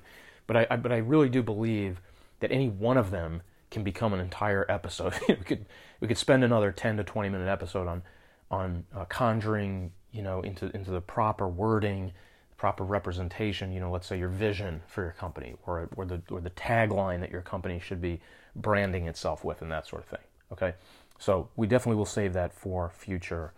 but 0.48 0.58
I, 0.58 0.68
I 0.72 0.75
but 0.75 0.92
I 0.92 0.98
really 0.98 1.30
do 1.30 1.42
believe 1.42 2.00
that 2.39 2.51
any 2.51 2.70
one 2.70 2.98
of 2.98 3.12
them 3.12 3.42
can 3.72 3.84
become 3.84 4.13
an 4.13 4.20
entire 4.20 4.65
episode. 4.70 5.13
we 5.27 5.36
could 5.36 5.65
we 6.00 6.08
could 6.08 6.18
spend 6.18 6.44
another 6.44 6.72
10 6.72 6.98
to 6.98 7.03
20 7.03 7.30
minute 7.30 7.48
episode 7.48 7.88
on 7.88 8.03
on 8.51 8.86
uh, 8.96 9.06
conjuring 9.06 9.92
you 10.13 10.22
know 10.22 10.41
into 10.41 10.74
into 10.75 10.91
the 10.91 11.01
proper 11.01 11.48
wording, 11.48 12.13
proper 12.58 12.84
representation. 12.84 13.72
You 13.72 13.79
know, 13.79 13.91
let's 13.91 14.08
say 14.08 14.17
your 14.17 14.29
vision 14.29 14.82
for 14.88 15.03
your 15.03 15.12
company 15.12 15.55
or 15.65 15.89
or 15.96 16.05
the 16.05 16.22
or 16.29 16.39
the 16.39 16.51
tagline 16.51 17.20
that 17.20 17.32
your 17.32 17.41
company 17.41 17.79
should 17.79 18.01
be 18.01 18.22
branding 18.55 19.08
itself 19.08 19.43
with 19.43 19.62
and 19.62 19.72
that 19.72 19.88
sort 19.88 20.03
of 20.03 20.10
thing. 20.10 20.25
Okay, 20.51 20.74
so 21.20 21.50
we 21.55 21.67
definitely 21.67 21.98
will 21.98 22.05
save 22.05 22.34
that 22.34 22.53
for 22.53 22.91
future 22.96 23.53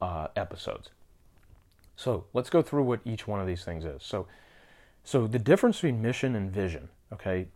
uh, 0.00 0.28
episodes. 0.36 0.90
So 1.96 2.24
let's 2.34 2.50
go 2.50 2.62
through 2.62 2.82
what 2.82 3.00
each 3.04 3.26
one 3.26 3.40
of 3.40 3.46
these 3.46 3.64
things 3.64 3.84
is. 3.84 4.02
So 4.02 4.26
so 5.04 5.26
the 5.26 5.38
difference 5.38 5.76
between 5.76 6.02
mission 6.02 6.34
and 6.34 6.50
vision. 6.50 6.88
Okay, 7.12 7.46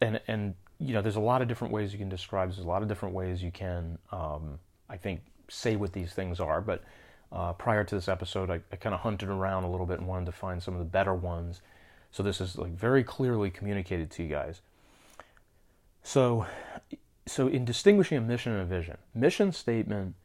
and 0.00 0.20
and 0.26 0.54
you 0.80 0.94
know, 0.94 1.02
there's 1.02 1.16
a 1.16 1.20
lot 1.20 1.42
of 1.42 1.48
different 1.48 1.72
ways 1.72 1.92
you 1.92 1.98
can 1.98 2.08
describe. 2.08 2.48
There's 2.48 2.64
a 2.64 2.68
lot 2.68 2.82
of 2.82 2.88
different 2.88 3.14
ways 3.14 3.42
you 3.42 3.50
can, 3.50 3.98
um, 4.10 4.58
I 4.88 4.96
think, 4.96 5.20
say 5.48 5.76
what 5.76 5.92
these 5.92 6.12
things 6.14 6.40
are. 6.40 6.62
But 6.62 6.82
Uh, 7.32 7.52
prior 7.52 7.84
to 7.84 7.94
this 7.94 8.08
episode, 8.08 8.50
I, 8.50 8.60
I 8.72 8.76
kind 8.76 8.94
of 8.94 9.00
hunted 9.00 9.28
around 9.28 9.64
a 9.64 9.70
little 9.70 9.86
bit 9.86 9.98
and 9.98 10.08
wanted 10.08 10.26
to 10.26 10.32
find 10.32 10.62
some 10.62 10.74
of 10.74 10.80
the 10.80 10.84
better 10.84 11.14
ones. 11.14 11.60
So 12.10 12.22
this 12.22 12.40
is 12.40 12.58
like 12.58 12.72
very 12.72 13.04
clearly 13.04 13.50
communicated 13.50 14.10
to 14.12 14.22
you 14.24 14.28
guys. 14.28 14.62
So, 16.02 16.46
so 17.26 17.46
in 17.46 17.64
distinguishing 17.64 18.18
a 18.18 18.20
mission 18.20 18.52
and 18.52 18.62
a 18.62 18.64
vision, 18.64 18.96
mission 19.14 19.52
statement 19.52 20.16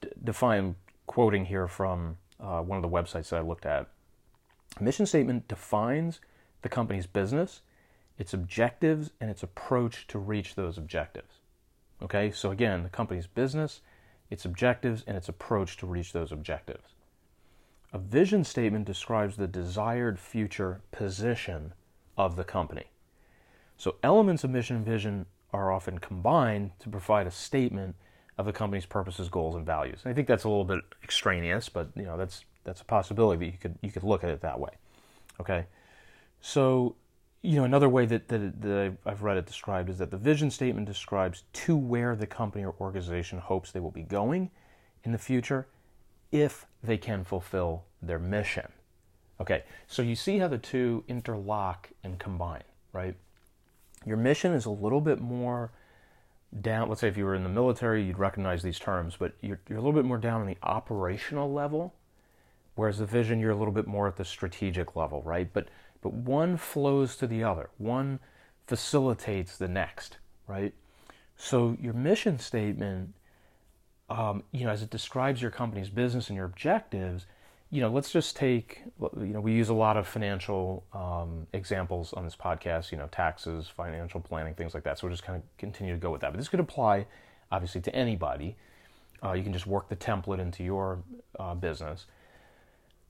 d- 0.00 0.08
define 0.24 0.76
quoting 1.06 1.44
here 1.46 1.68
from 1.68 2.16
uh, 2.40 2.62
one 2.62 2.76
of 2.76 2.82
the 2.82 2.88
websites 2.88 3.30
that 3.30 3.36
I 3.36 3.40
looked 3.40 3.66
at. 3.66 3.88
Mission 4.80 5.06
statement 5.06 5.48
defines 5.48 6.20
the 6.62 6.68
company's 6.68 7.06
business, 7.06 7.60
its 8.18 8.32
objectives, 8.32 9.10
and 9.20 9.30
its 9.30 9.42
approach 9.42 10.06
to 10.08 10.18
reach 10.18 10.54
those 10.54 10.78
objectives. 10.78 11.34
Okay, 12.02 12.30
so 12.30 12.50
again, 12.50 12.82
the 12.82 12.88
company's 12.88 13.26
business, 13.26 13.80
its 14.30 14.44
objectives, 14.44 15.04
and 15.06 15.16
its 15.16 15.28
approach 15.28 15.76
to 15.78 15.86
reach 15.86 16.12
those 16.12 16.32
objectives. 16.32 16.94
A 17.92 17.98
vision 17.98 18.44
statement 18.44 18.84
describes 18.84 19.36
the 19.36 19.46
desired 19.46 20.18
future 20.18 20.80
position 20.90 21.72
of 22.16 22.36
the 22.36 22.44
company. 22.44 22.90
So 23.76 23.96
elements 24.02 24.44
of 24.44 24.50
mission 24.50 24.76
and 24.76 24.84
vision 24.84 25.26
are 25.52 25.72
often 25.72 25.98
combined 25.98 26.72
to 26.80 26.88
provide 26.88 27.26
a 27.26 27.30
statement 27.30 27.94
of 28.38 28.46
the 28.46 28.52
company's 28.52 28.86
purposes, 28.86 29.28
goals, 29.28 29.54
and 29.54 29.64
values. 29.64 30.00
And 30.04 30.10
I 30.10 30.14
think 30.14 30.28
that's 30.28 30.44
a 30.44 30.48
little 30.48 30.64
bit 30.64 30.80
extraneous, 31.02 31.68
but 31.68 31.88
you 31.94 32.02
know 32.02 32.16
that's 32.16 32.44
that's 32.64 32.80
a 32.80 32.84
possibility 32.84 33.46
that 33.46 33.52
you 33.52 33.58
could 33.58 33.78
you 33.82 33.92
could 33.92 34.02
look 34.02 34.24
at 34.24 34.30
it 34.30 34.40
that 34.42 34.58
way. 34.60 34.70
Okay, 35.40 35.66
so 36.40 36.96
you 37.46 37.56
know 37.56 37.64
another 37.64 37.88
way 37.88 38.06
that 38.06 38.26
that, 38.28 38.60
that 38.60 38.96
I've 39.06 39.22
read 39.22 39.36
it 39.36 39.46
described 39.46 39.88
is 39.88 39.98
that 39.98 40.10
the 40.10 40.16
vision 40.16 40.50
statement 40.50 40.86
describes 40.86 41.44
to 41.52 41.76
where 41.76 42.16
the 42.16 42.26
company 42.26 42.64
or 42.64 42.74
organization 42.80 43.38
hopes 43.38 43.70
they 43.70 43.78
will 43.78 43.92
be 43.92 44.02
going 44.02 44.50
in 45.04 45.12
the 45.12 45.18
future 45.18 45.68
if 46.32 46.66
they 46.82 46.98
can 46.98 47.22
fulfill 47.22 47.84
their 48.02 48.18
mission. 48.18 48.66
Okay, 49.40 49.62
so 49.86 50.02
you 50.02 50.16
see 50.16 50.38
how 50.38 50.48
the 50.48 50.58
two 50.58 51.04
interlock 51.06 51.90
and 52.02 52.18
combine, 52.18 52.64
right? 52.92 53.14
Your 54.04 54.16
mission 54.16 54.52
is 54.52 54.64
a 54.64 54.70
little 54.70 55.00
bit 55.00 55.20
more 55.20 55.70
down. 56.62 56.88
Let's 56.88 57.00
say 57.00 57.08
if 57.08 57.16
you 57.16 57.24
were 57.24 57.34
in 57.34 57.44
the 57.44 57.48
military, 57.48 58.02
you'd 58.02 58.18
recognize 58.18 58.62
these 58.62 58.78
terms, 58.78 59.14
but 59.16 59.34
you're, 59.40 59.60
you're 59.68 59.78
a 59.78 59.80
little 59.80 59.92
bit 59.92 60.04
more 60.04 60.18
down 60.18 60.40
on 60.40 60.46
the 60.48 60.56
operational 60.64 61.52
level, 61.52 61.94
whereas 62.74 62.98
the 62.98 63.06
vision, 63.06 63.38
you're 63.38 63.50
a 63.52 63.56
little 63.56 63.74
bit 63.74 63.86
more 63.86 64.08
at 64.08 64.16
the 64.16 64.24
strategic 64.24 64.96
level, 64.96 65.22
right? 65.22 65.52
But 65.52 65.68
but 66.00 66.12
one 66.12 66.56
flows 66.56 67.16
to 67.16 67.26
the 67.26 67.42
other. 67.44 67.70
One 67.78 68.20
facilitates 68.66 69.56
the 69.56 69.68
next, 69.68 70.18
right? 70.46 70.74
So 71.36 71.76
your 71.80 71.92
mission 71.94 72.38
statement 72.38 73.14
um, 74.08 74.44
you 74.52 74.64
know, 74.64 74.70
as 74.70 74.82
it 74.82 74.90
describes 74.90 75.42
your 75.42 75.50
company's 75.50 75.90
business 75.90 76.28
and 76.28 76.36
your 76.36 76.46
objectives, 76.46 77.26
you 77.70 77.80
know, 77.80 77.88
let's 77.88 78.12
just 78.12 78.36
take, 78.36 78.82
you 79.00 79.26
know, 79.26 79.40
we 79.40 79.52
use 79.52 79.68
a 79.68 79.74
lot 79.74 79.96
of 79.96 80.06
financial 80.06 80.84
um, 80.92 81.46
examples 81.52 82.12
on 82.12 82.24
this 82.24 82.36
podcast, 82.36 82.92
you 82.92 82.98
know, 82.98 83.08
taxes, 83.10 83.66
financial 83.66 84.20
planning, 84.20 84.54
things 84.54 84.72
like 84.74 84.84
that. 84.84 84.98
So 84.98 85.06
we'll 85.06 85.14
just 85.14 85.24
kind 85.24 85.36
of 85.36 85.42
continue 85.58 85.92
to 85.92 85.98
go 85.98 86.12
with 86.12 86.20
that. 86.20 86.30
But 86.30 86.38
this 86.38 86.48
could 86.48 86.60
apply, 86.60 87.06
obviously, 87.50 87.80
to 87.82 87.94
anybody. 87.94 88.56
Uh, 89.24 89.32
you 89.32 89.42
can 89.42 89.52
just 89.52 89.66
work 89.66 89.88
the 89.88 89.96
template 89.96 90.38
into 90.38 90.62
your 90.62 91.00
uh, 91.40 91.54
business. 91.54 92.06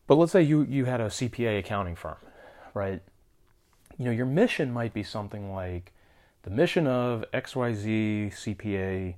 But 0.07 0.15
let's 0.15 0.33
say 0.33 0.43
you, 0.43 0.63
you 0.63 0.87
had 0.87 1.03
a 1.03 1.07
CPA 1.07 1.59
accounting 1.59 1.95
firm, 1.95 2.17
right? 2.77 3.03
You 3.99 4.05
know, 4.05 4.11
your 4.11 4.27
mission 4.27 4.71
might 4.71 4.93
be 4.93 5.03
something 5.03 5.53
like 5.53 5.93
the 6.43 6.51
mission 6.51 6.87
of 6.87 7.25
XYZ 7.33 8.33
CPA 8.33 9.15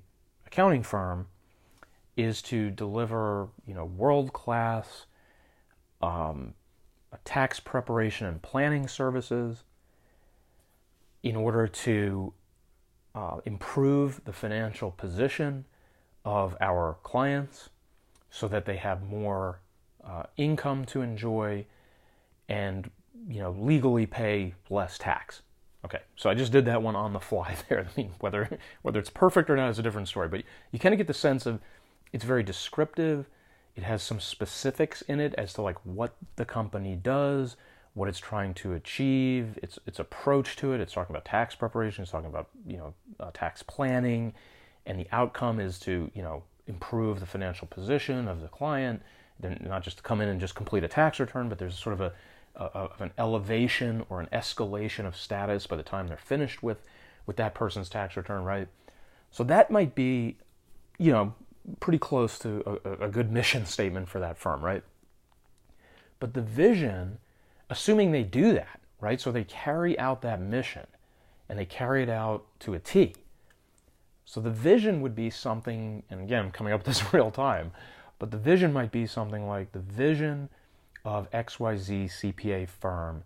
accounting 0.47 0.85
firm 0.85 1.27
is 2.17 2.41
to 2.43 2.71
deliver, 2.71 3.49
you 3.67 3.75
know, 3.75 3.85
world 3.85 4.33
class 4.33 5.07
um, 6.01 6.55
tax 7.25 7.59
preparation 7.59 8.27
and 8.27 8.41
planning 8.41 8.87
services 8.87 9.65
in 11.23 11.35
order 11.35 11.67
to 11.67 12.33
uh, 13.15 13.39
improve 13.45 14.25
the 14.25 14.33
financial 14.33 14.93
position 14.93 15.65
of 16.25 16.57
our 16.61 16.97
clients 17.03 17.71
so 18.31 18.47
that 18.47 18.67
they 18.67 18.77
have 18.77 19.03
more 19.03 19.61
uh, 20.07 20.23
income 20.37 20.85
to 20.85 21.03
enjoy 21.03 21.67
and 22.49 22.91
you 23.29 23.41
know 23.41 23.51
legally 23.59 24.07
pay 24.07 24.55
less 24.71 24.99
tax 24.99 25.43
okay 25.85 26.01
so 26.17 26.29
i 26.29 26.35
just 26.35 26.53
did 26.53 26.65
that 26.65 26.83
one 26.83 26.97
on 26.97 27.13
the 27.13 27.21
fly 27.21 27.57
there 27.69 27.81
i 27.81 28.01
mean 28.01 28.11
whether 28.21 28.59
whether 28.83 28.99
it's 28.99 29.11
perfect 29.11 29.49
or 29.49 29.57
not 29.57 29.69
is 29.69 29.79
a 29.79 29.83
different 29.83 30.09
story 30.09 30.29
but 30.29 30.43
you 30.73 30.79
kind 30.79 30.93
of 30.93 30.99
get 30.99 31.07
the 31.07 31.15
sense 31.15 31.47
of 31.47 31.61
it's 32.13 32.25
very 32.25 32.43
descriptive. 32.43 33.29
It 33.77 33.83
has 33.85 34.03
some 34.03 34.21
specifics 34.21 35.03
in 35.03 35.21
it 35.21 35.35
as 35.37 35.53
to 35.55 35.63
like 35.63 35.77
what 35.85 36.17
the 36.37 36.45
company 36.45 36.97
does, 36.97 37.57
what 37.95 38.09
it's 38.09 38.19
trying 38.19 38.55
to 38.55 38.75
achieve, 38.75 39.59
its 39.63 39.79
its 39.87 39.99
approach 39.99 40.57
to 40.57 40.73
it. 40.73 40.81
It's 40.81 40.93
talking 40.93 41.15
about 41.15 41.25
tax 41.25 41.55
preparation. 41.55 42.03
It's 42.03 42.11
talking 42.11 42.29
about 42.29 42.49
you 42.67 42.79
know 42.79 42.95
uh, 43.21 43.31
tax 43.33 43.63
planning, 43.63 44.35
and 44.87 44.99
the 44.99 45.07
outcome 45.13 45.61
is 45.61 45.79
to 45.81 46.11
you 46.15 46.23
know 46.23 46.43
improve 46.67 47.21
the 47.21 47.27
financial 47.27 47.67
position 47.67 48.27
of 48.29 48.41
the 48.41 48.49
client. 48.49 49.03
Then 49.41 49.65
not 49.69 49.85
just 49.85 49.99
to 49.99 50.03
come 50.03 50.21
in 50.21 50.29
and 50.29 50.41
just 50.41 50.57
complete 50.57 50.83
a 50.83 50.89
tax 50.89 51.21
return, 51.21 51.49
but 51.49 51.59
there's 51.59 51.79
sort 51.79 51.93
of 51.93 52.01
a, 52.01 52.13
a 52.59 52.63
of 52.63 53.01
an 53.01 53.13
elevation 53.19 54.05
or 54.09 54.21
an 54.21 54.29
escalation 54.33 55.07
of 55.07 55.17
status 55.17 55.67
by 55.67 55.77
the 55.77 55.83
time 55.83 56.09
they're 56.09 56.17
finished 56.17 56.63
with 56.63 56.83
with 57.27 57.37
that 57.37 57.55
person's 57.55 57.89
tax 57.89 58.17
return, 58.17 58.43
right? 58.45 58.69
So 59.31 59.45
that 59.45 59.71
might 59.71 59.95
be, 59.95 60.39
you 60.99 61.13
know, 61.13 61.35
pretty 61.81 61.99
close 61.99 62.39
to 62.41 62.81
a, 62.85 63.07
a 63.07 63.09
good 63.09 63.31
mission 63.31 63.67
statement 63.67 64.09
for 64.09 64.19
that 64.21 64.39
firm, 64.39 64.65
right? 64.65 64.83
But 66.19 66.35
the 66.35 66.41
vision, 66.43 67.19
assuming 67.69 68.13
they 68.13 68.23
do 68.23 68.55
that, 68.55 68.81
right? 69.01 69.21
So 69.21 69.31
they 69.31 69.45
carry 69.45 69.99
out 69.99 70.23
that 70.23 70.41
mission 70.41 70.87
and 71.49 71.59
they 71.59 71.67
carry 71.67 72.03
it 72.03 72.09
out 72.09 72.47
to 72.61 72.75
a 72.75 72.79
T. 72.79 73.15
So 74.25 74.41
the 74.41 74.51
vision 74.51 75.01
would 75.01 75.15
be 75.15 75.31
something, 75.31 76.03
and 76.11 76.21
again, 76.21 76.47
I'm 76.47 76.51
coming 76.51 76.73
up 76.73 76.81
with 76.81 76.87
this 76.87 77.13
real 77.15 77.31
time, 77.31 77.73
but 78.19 78.31
the 78.31 78.39
vision 78.39 78.73
might 78.73 78.91
be 78.91 79.07
something 79.07 79.47
like 79.47 79.73
the 79.73 79.79
vision 79.79 80.49
of 81.05 81.31
XYZ 81.31 82.07
CPA 82.07 82.69
firm 82.69 83.25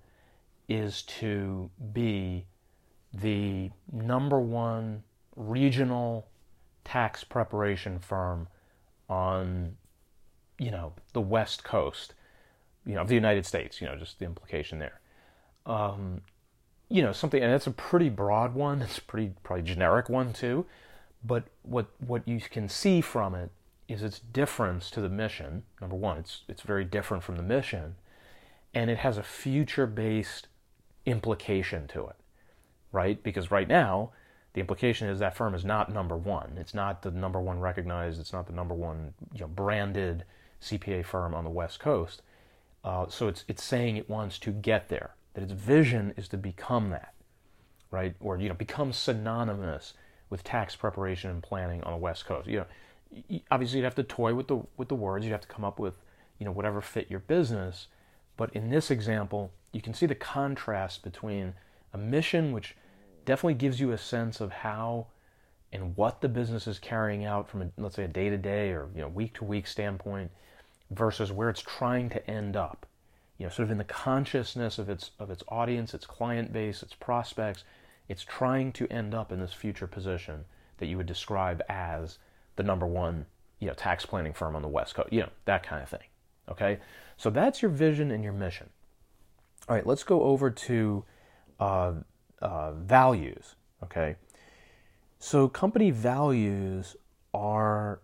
is 0.68 1.02
to 1.02 1.70
be 1.92 2.46
the 3.12 3.70
number 3.90 4.38
one 4.40 5.02
regional 5.36 6.26
tax 6.84 7.24
preparation 7.24 7.98
firm 7.98 8.48
on, 9.08 9.76
you 10.58 10.70
know, 10.70 10.92
the 11.12 11.20
West 11.20 11.64
Coast, 11.64 12.14
you 12.86 12.94
know, 12.94 13.02
of 13.02 13.08
the 13.08 13.14
United 13.14 13.44
States. 13.46 13.80
You 13.80 13.88
know, 13.88 13.96
just 13.96 14.18
the 14.18 14.24
implication 14.24 14.78
there. 14.78 15.00
Um, 15.66 16.22
you 16.88 17.02
know, 17.02 17.12
something, 17.12 17.42
and 17.42 17.52
it's 17.52 17.66
a 17.66 17.72
pretty 17.72 18.08
broad 18.08 18.54
one. 18.54 18.82
It's 18.82 18.98
a 18.98 19.02
pretty 19.02 19.32
probably 19.42 19.64
generic 19.64 20.08
one 20.08 20.32
too. 20.32 20.66
But 21.24 21.44
what 21.62 21.86
what 22.06 22.26
you 22.26 22.40
can 22.40 22.68
see 22.68 23.00
from 23.00 23.34
it 23.34 23.50
is 23.92 24.02
its 24.02 24.18
difference 24.18 24.90
to 24.90 25.00
the 25.00 25.08
mission. 25.08 25.64
Number 25.80 25.96
one, 25.96 26.18
it's 26.18 26.42
it's 26.48 26.62
very 26.62 26.84
different 26.84 27.22
from 27.22 27.36
the 27.36 27.42
mission, 27.42 27.96
and 28.74 28.90
it 28.90 28.98
has 28.98 29.18
a 29.18 29.22
future 29.22 29.86
based 29.86 30.48
implication 31.06 31.86
to 31.88 32.06
it, 32.06 32.16
right? 32.92 33.22
Because 33.22 33.50
right 33.50 33.68
now 33.68 34.10
the 34.52 34.60
implication 34.60 35.08
is 35.08 35.18
that 35.18 35.36
firm 35.36 35.54
is 35.54 35.64
not 35.64 35.92
number 35.92 36.16
one. 36.16 36.56
It's 36.58 36.74
not 36.74 37.02
the 37.02 37.10
number 37.10 37.40
one 37.40 37.58
recognized. 37.58 38.20
It's 38.20 38.32
not 38.32 38.46
the 38.46 38.52
number 38.52 38.74
one 38.74 39.14
you 39.32 39.40
know, 39.40 39.46
branded 39.46 40.24
CPA 40.60 41.04
firm 41.04 41.34
on 41.34 41.44
the 41.44 41.50
West 41.50 41.80
Coast. 41.80 42.22
Uh, 42.84 43.06
so 43.08 43.28
it's 43.28 43.44
it's 43.48 43.62
saying 43.62 43.96
it 43.96 44.10
wants 44.10 44.38
to 44.40 44.50
get 44.50 44.88
there. 44.88 45.14
That 45.34 45.44
its 45.44 45.52
vision 45.52 46.12
is 46.16 46.28
to 46.28 46.36
become 46.36 46.90
that, 46.90 47.14
right? 47.90 48.14
Or 48.20 48.36
you 48.36 48.48
know, 48.48 48.54
become 48.54 48.92
synonymous 48.92 49.94
with 50.28 50.44
tax 50.44 50.76
preparation 50.76 51.30
and 51.30 51.42
planning 51.42 51.82
on 51.84 51.92
the 51.92 51.98
West 51.98 52.26
Coast. 52.26 52.48
You 52.48 52.60
know, 52.60 52.66
obviously 53.50 53.78
you'd 53.78 53.84
have 53.84 53.94
to 53.96 54.02
toy 54.02 54.34
with 54.34 54.48
the 54.48 54.62
with 54.76 54.88
the 54.88 54.94
words. 54.94 55.24
You'd 55.24 55.32
have 55.32 55.40
to 55.42 55.48
come 55.48 55.64
up 55.64 55.78
with 55.78 55.94
you 56.38 56.46
know 56.46 56.52
whatever 56.52 56.80
fit 56.80 57.10
your 57.10 57.20
business. 57.20 57.88
But 58.36 58.54
in 58.54 58.70
this 58.70 58.90
example, 58.90 59.52
you 59.72 59.80
can 59.80 59.94
see 59.94 60.06
the 60.06 60.14
contrast 60.14 61.02
between 61.02 61.54
a 61.92 61.98
mission 61.98 62.52
which 62.52 62.74
definitely 63.24 63.54
gives 63.54 63.80
you 63.80 63.92
a 63.92 63.98
sense 63.98 64.40
of 64.40 64.50
how 64.50 65.06
and 65.72 65.96
what 65.96 66.20
the 66.20 66.28
business 66.28 66.66
is 66.66 66.78
carrying 66.78 67.24
out 67.24 67.48
from 67.48 67.62
a, 67.62 67.70
let's 67.78 67.96
say 67.96 68.04
a 68.04 68.08
day 68.08 68.28
to 68.28 68.36
day 68.36 68.70
or 68.70 68.88
you 68.94 69.00
know 69.00 69.08
week 69.08 69.34
to 69.34 69.44
week 69.44 69.66
standpoint 69.66 70.30
versus 70.90 71.32
where 71.32 71.48
it's 71.48 71.62
trying 71.62 72.08
to 72.10 72.30
end 72.30 72.56
up 72.56 72.86
you 73.38 73.46
know 73.46 73.50
sort 73.50 73.64
of 73.64 73.70
in 73.70 73.78
the 73.78 73.84
consciousness 73.84 74.78
of 74.78 74.90
its 74.90 75.12
of 75.18 75.30
its 75.30 75.42
audience 75.48 75.94
its 75.94 76.06
client 76.06 76.52
base 76.52 76.82
its 76.82 76.94
prospects 76.94 77.64
it's 78.08 78.24
trying 78.24 78.72
to 78.72 78.86
end 78.88 79.14
up 79.14 79.32
in 79.32 79.40
this 79.40 79.52
future 79.52 79.86
position 79.86 80.44
that 80.78 80.86
you 80.86 80.96
would 80.96 81.06
describe 81.06 81.62
as 81.68 82.18
the 82.56 82.62
number 82.62 82.86
one 82.86 83.26
you 83.60 83.66
know 83.66 83.74
tax 83.74 84.04
planning 84.04 84.32
firm 84.32 84.56
on 84.56 84.62
the 84.62 84.68
west 84.68 84.94
coast 84.94 85.12
you 85.12 85.20
know 85.20 85.28
that 85.44 85.62
kind 85.62 85.82
of 85.82 85.88
thing 85.88 86.06
okay 86.48 86.78
so 87.16 87.30
that's 87.30 87.62
your 87.62 87.70
vision 87.70 88.10
and 88.10 88.24
your 88.24 88.32
mission 88.32 88.68
all 89.68 89.76
right 89.76 89.86
let's 89.86 90.02
go 90.02 90.22
over 90.22 90.50
to 90.50 91.04
uh, 91.60 91.92
uh, 92.40 92.72
values. 92.72 93.54
Okay, 93.82 94.16
so 95.18 95.48
company 95.48 95.90
values 95.90 96.96
are, 97.32 98.00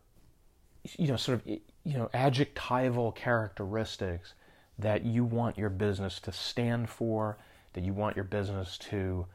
you 0.97 1.09
know, 1.09 1.17
sort 1.17 1.40
of, 1.40 1.47
you 1.47 1.99
know, 1.99 2.09
adjectival 2.14 3.12
characteristics 3.12 4.35
that 4.78 5.05
you 5.05 5.25
want 5.25 5.59
your 5.59 5.71
business 5.71 6.21
to 6.21 6.33
stand 6.33 6.88
for, 6.88 7.37
that 7.73 7.85
you 7.85 7.93
want 7.93 8.17
your 8.17 8.25
business 8.25 8.78
to 8.78 9.26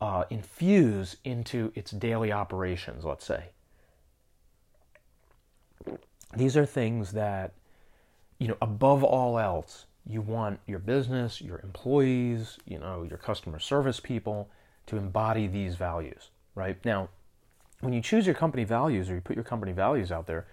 uh, 0.00 0.24
infuse 0.30 1.16
into 1.24 1.72
its 1.74 1.90
daily 1.92 2.32
operations, 2.32 3.04
let's 3.04 3.24
say. 3.24 3.46
These 6.36 6.56
are 6.56 6.66
things 6.66 7.12
that, 7.12 7.52
you 8.38 8.48
know, 8.48 8.56
above 8.62 9.02
all 9.02 9.38
else, 9.38 9.86
you 10.06 10.20
want 10.20 10.60
your 10.66 10.78
business, 10.78 11.40
your 11.40 11.60
employees, 11.60 12.58
you 12.66 12.78
know, 12.78 13.02
your 13.02 13.18
customer 13.18 13.58
service 13.58 14.00
people 14.00 14.48
to 14.86 14.96
embody 14.96 15.46
these 15.46 15.76
values, 15.76 16.30
right? 16.54 16.82
Now, 16.84 17.08
when 17.80 17.92
you 17.92 18.00
choose 18.00 18.26
your 18.26 18.34
company 18.34 18.64
values 18.64 19.10
or 19.10 19.14
you 19.14 19.20
put 19.20 19.36
your 19.36 19.44
company 19.44 19.72
values 19.72 20.12
out 20.12 20.26
there, 20.26 20.46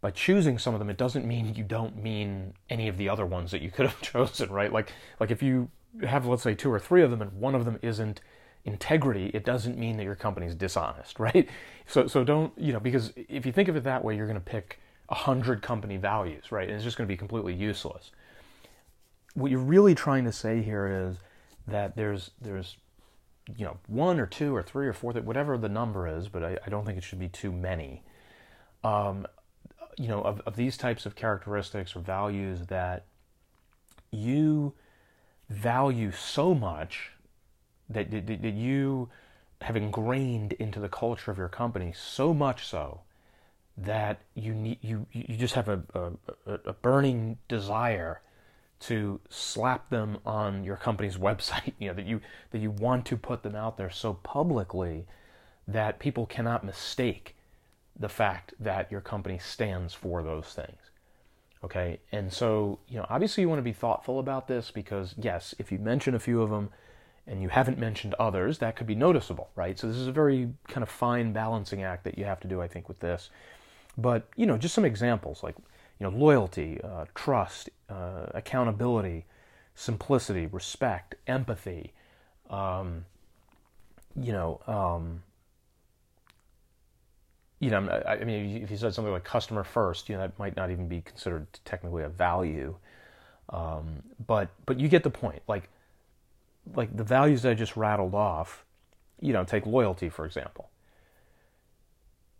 by 0.00 0.10
choosing 0.10 0.58
some 0.58 0.74
of 0.74 0.78
them, 0.78 0.90
it 0.90 0.96
doesn't 0.96 1.26
mean 1.26 1.54
you 1.54 1.64
don't 1.64 2.00
mean 2.00 2.54
any 2.68 2.86
of 2.88 2.96
the 2.96 3.08
other 3.08 3.26
ones 3.26 3.50
that 3.50 3.62
you 3.62 3.70
could 3.70 3.86
have 3.86 4.00
chosen, 4.02 4.50
right? 4.50 4.72
Like, 4.72 4.92
like 5.18 5.30
if 5.30 5.42
you 5.42 5.70
have, 6.02 6.26
let's 6.26 6.42
say, 6.42 6.54
two 6.54 6.70
or 6.70 6.78
three 6.78 7.02
of 7.02 7.10
them 7.10 7.22
and 7.22 7.32
one 7.32 7.54
of 7.54 7.64
them 7.64 7.78
isn't 7.82 8.20
integrity, 8.66 9.30
it 9.32 9.44
doesn't 9.44 9.78
mean 9.78 9.96
that 9.96 10.04
your 10.04 10.16
company's 10.16 10.54
dishonest, 10.54 11.18
right? 11.18 11.48
So, 11.86 12.06
so 12.06 12.24
don't, 12.24 12.52
you 12.58 12.72
know, 12.72 12.80
because 12.80 13.12
if 13.16 13.46
you 13.46 13.52
think 13.52 13.68
of 13.68 13.76
it 13.76 13.84
that 13.84 14.04
way, 14.04 14.16
you're 14.16 14.26
going 14.26 14.38
to 14.38 14.44
pick 14.44 14.80
a 15.08 15.14
hundred 15.14 15.62
company 15.62 15.96
values, 15.96 16.50
right? 16.50 16.68
And 16.68 16.74
it's 16.74 16.84
just 16.84 16.96
going 16.96 17.06
to 17.06 17.12
be 17.12 17.16
completely 17.16 17.54
useless. 17.54 18.10
What 19.34 19.50
you're 19.50 19.60
really 19.60 19.94
trying 19.94 20.24
to 20.24 20.32
say 20.32 20.62
here 20.62 21.08
is 21.08 21.16
that 21.68 21.96
there's, 21.96 22.32
there's, 22.40 22.76
you 23.56 23.64
know, 23.64 23.76
one 23.86 24.18
or 24.18 24.26
two 24.26 24.54
or 24.54 24.62
three 24.62 24.88
or 24.88 24.92
four, 24.92 25.12
whatever 25.12 25.56
the 25.56 25.68
number 25.68 26.08
is, 26.08 26.28
but 26.28 26.42
I, 26.42 26.58
I 26.66 26.70
don't 26.70 26.84
think 26.84 26.98
it 26.98 27.04
should 27.04 27.20
be 27.20 27.28
too 27.28 27.52
many. 27.52 28.02
Um, 28.82 29.26
you 29.96 30.08
know, 30.08 30.22
of, 30.22 30.42
of 30.44 30.56
these 30.56 30.76
types 30.76 31.06
of 31.06 31.14
characteristics 31.14 31.94
or 31.94 32.00
values 32.00 32.66
that 32.66 33.04
you 34.10 34.74
value 35.48 36.10
so 36.10 36.54
much 36.54 37.12
that, 37.88 38.10
that, 38.10 38.26
that 38.26 38.54
you 38.54 39.08
have 39.62 39.76
ingrained 39.76 40.52
into 40.54 40.80
the 40.80 40.88
culture 40.88 41.30
of 41.30 41.38
your 41.38 41.48
company 41.48 41.92
so 41.96 42.34
much 42.34 42.66
so 42.66 43.00
that 43.78 44.20
you 44.34 44.54
need 44.54 44.78
you 44.80 45.06
you 45.12 45.36
just 45.36 45.54
have 45.54 45.68
a, 45.68 45.82
a, 45.94 46.52
a 46.66 46.72
burning 46.72 47.38
desire 47.48 48.20
to 48.78 49.20
slap 49.28 49.88
them 49.90 50.18
on 50.24 50.64
your 50.64 50.76
company's 50.76 51.16
website 51.28 51.72
you 51.78 51.88
know 51.88 51.94
that 51.94 52.06
you 52.06 52.20
that 52.50 52.58
you 52.58 52.70
want 52.70 53.04
to 53.06 53.16
put 53.16 53.42
them 53.42 53.54
out 53.54 53.76
there 53.76 53.90
so 53.90 54.14
publicly 54.14 55.06
that 55.68 55.98
people 55.98 56.26
cannot 56.26 56.64
mistake 56.64 57.34
the 57.98 58.08
fact 58.08 58.54
that 58.60 58.90
your 58.90 59.00
company 59.00 59.38
stands 59.38 59.94
for 59.94 60.22
those 60.22 60.46
things. 60.46 60.78
Okay? 61.64 61.98
And 62.12 62.32
so 62.32 62.78
you 62.88 62.98
know 62.98 63.06
obviously 63.08 63.42
you 63.42 63.48
want 63.48 63.58
to 63.58 63.64
be 63.64 63.72
thoughtful 63.72 64.18
about 64.18 64.48
this 64.48 64.70
because 64.70 65.14
yes 65.18 65.54
if 65.58 65.72
you 65.72 65.78
mention 65.78 66.14
a 66.14 66.20
few 66.20 66.42
of 66.42 66.50
them 66.50 66.70
and 67.26 67.42
you 67.42 67.48
haven't 67.48 67.78
mentioned 67.78 68.14
others, 68.18 68.58
that 68.58 68.76
could 68.76 68.86
be 68.86 68.94
noticeable, 68.94 69.50
right? 69.56 69.78
So 69.78 69.88
this 69.88 69.96
is 69.96 70.06
a 70.06 70.12
very 70.12 70.50
kind 70.68 70.82
of 70.82 70.88
fine 70.88 71.32
balancing 71.32 71.82
act 71.82 72.04
that 72.04 72.16
you 72.18 72.24
have 72.24 72.40
to 72.40 72.48
do, 72.48 72.60
I 72.60 72.68
think, 72.68 72.88
with 72.88 73.00
this. 73.00 73.30
But 73.98 74.28
you 74.36 74.46
know, 74.46 74.56
just 74.58 74.74
some 74.74 74.84
examples 74.84 75.42
like 75.42 75.56
you 75.98 76.04
know, 76.04 76.16
loyalty, 76.16 76.80
uh, 76.82 77.06
trust, 77.14 77.70
uh, 77.88 78.26
accountability, 78.34 79.24
simplicity, 79.74 80.46
respect, 80.46 81.14
empathy. 81.26 81.92
Um, 82.50 83.06
you 84.20 84.32
know, 84.32 84.60
um, 84.66 85.22
you 87.60 87.70
know, 87.70 87.88
I, 88.06 88.22
mean, 88.24 88.62
if 88.62 88.70
you 88.70 88.76
said 88.76 88.92
something 88.92 89.12
like 89.12 89.24
customer 89.24 89.64
first, 89.64 90.08
you 90.08 90.14
know, 90.14 90.20
that 90.20 90.38
might 90.38 90.56
not 90.56 90.70
even 90.70 90.88
be 90.88 91.00
considered 91.00 91.46
technically 91.64 92.02
a 92.02 92.08
value. 92.08 92.76
Um, 93.48 94.02
but 94.26 94.50
but 94.66 94.78
you 94.78 94.88
get 94.88 95.02
the 95.02 95.10
point. 95.10 95.42
Like 95.48 95.70
like 96.74 96.96
the 96.96 97.04
values 97.04 97.44
I 97.44 97.54
just 97.54 97.76
rattled 97.76 98.14
off, 98.14 98.64
you 99.20 99.32
know, 99.32 99.44
take 99.44 99.66
loyalty 99.66 100.08
for 100.08 100.26
example. 100.26 100.70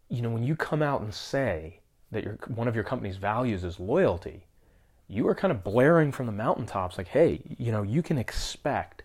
You 0.08 0.22
know, 0.22 0.30
when 0.30 0.44
you 0.44 0.54
come 0.54 0.82
out 0.82 1.00
and 1.00 1.12
say 1.12 1.80
that 2.12 2.24
your 2.24 2.38
one 2.48 2.68
of 2.68 2.74
your 2.74 2.84
company's 2.84 3.16
values 3.16 3.64
is 3.64 3.80
loyalty, 3.80 4.46
you 5.08 5.26
are 5.28 5.34
kind 5.34 5.52
of 5.52 5.64
blaring 5.64 6.12
from 6.12 6.26
the 6.26 6.32
mountaintops 6.32 6.98
like, 6.98 7.08
hey, 7.08 7.40
you 7.58 7.72
know, 7.72 7.82
you 7.82 8.02
can 8.02 8.18
expect 8.18 9.02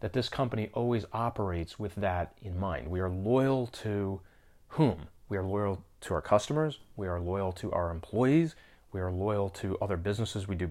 that 0.00 0.12
this 0.12 0.28
company 0.28 0.70
always 0.74 1.06
operates 1.12 1.78
with 1.78 1.94
that 1.96 2.34
in 2.42 2.58
mind. 2.58 2.88
We 2.88 3.00
are 3.00 3.08
loyal 3.08 3.66
to 3.68 4.20
whom? 4.68 5.08
We 5.28 5.36
are 5.38 5.42
loyal 5.42 5.82
to 6.02 6.14
our 6.14 6.20
customers, 6.20 6.80
we 6.96 7.06
are 7.06 7.18
loyal 7.18 7.52
to 7.52 7.72
our 7.72 7.90
employees, 7.90 8.54
we 8.92 9.00
are 9.00 9.10
loyal 9.10 9.48
to 9.50 9.78
other 9.78 9.96
businesses 9.96 10.46
we 10.46 10.56
do 10.56 10.70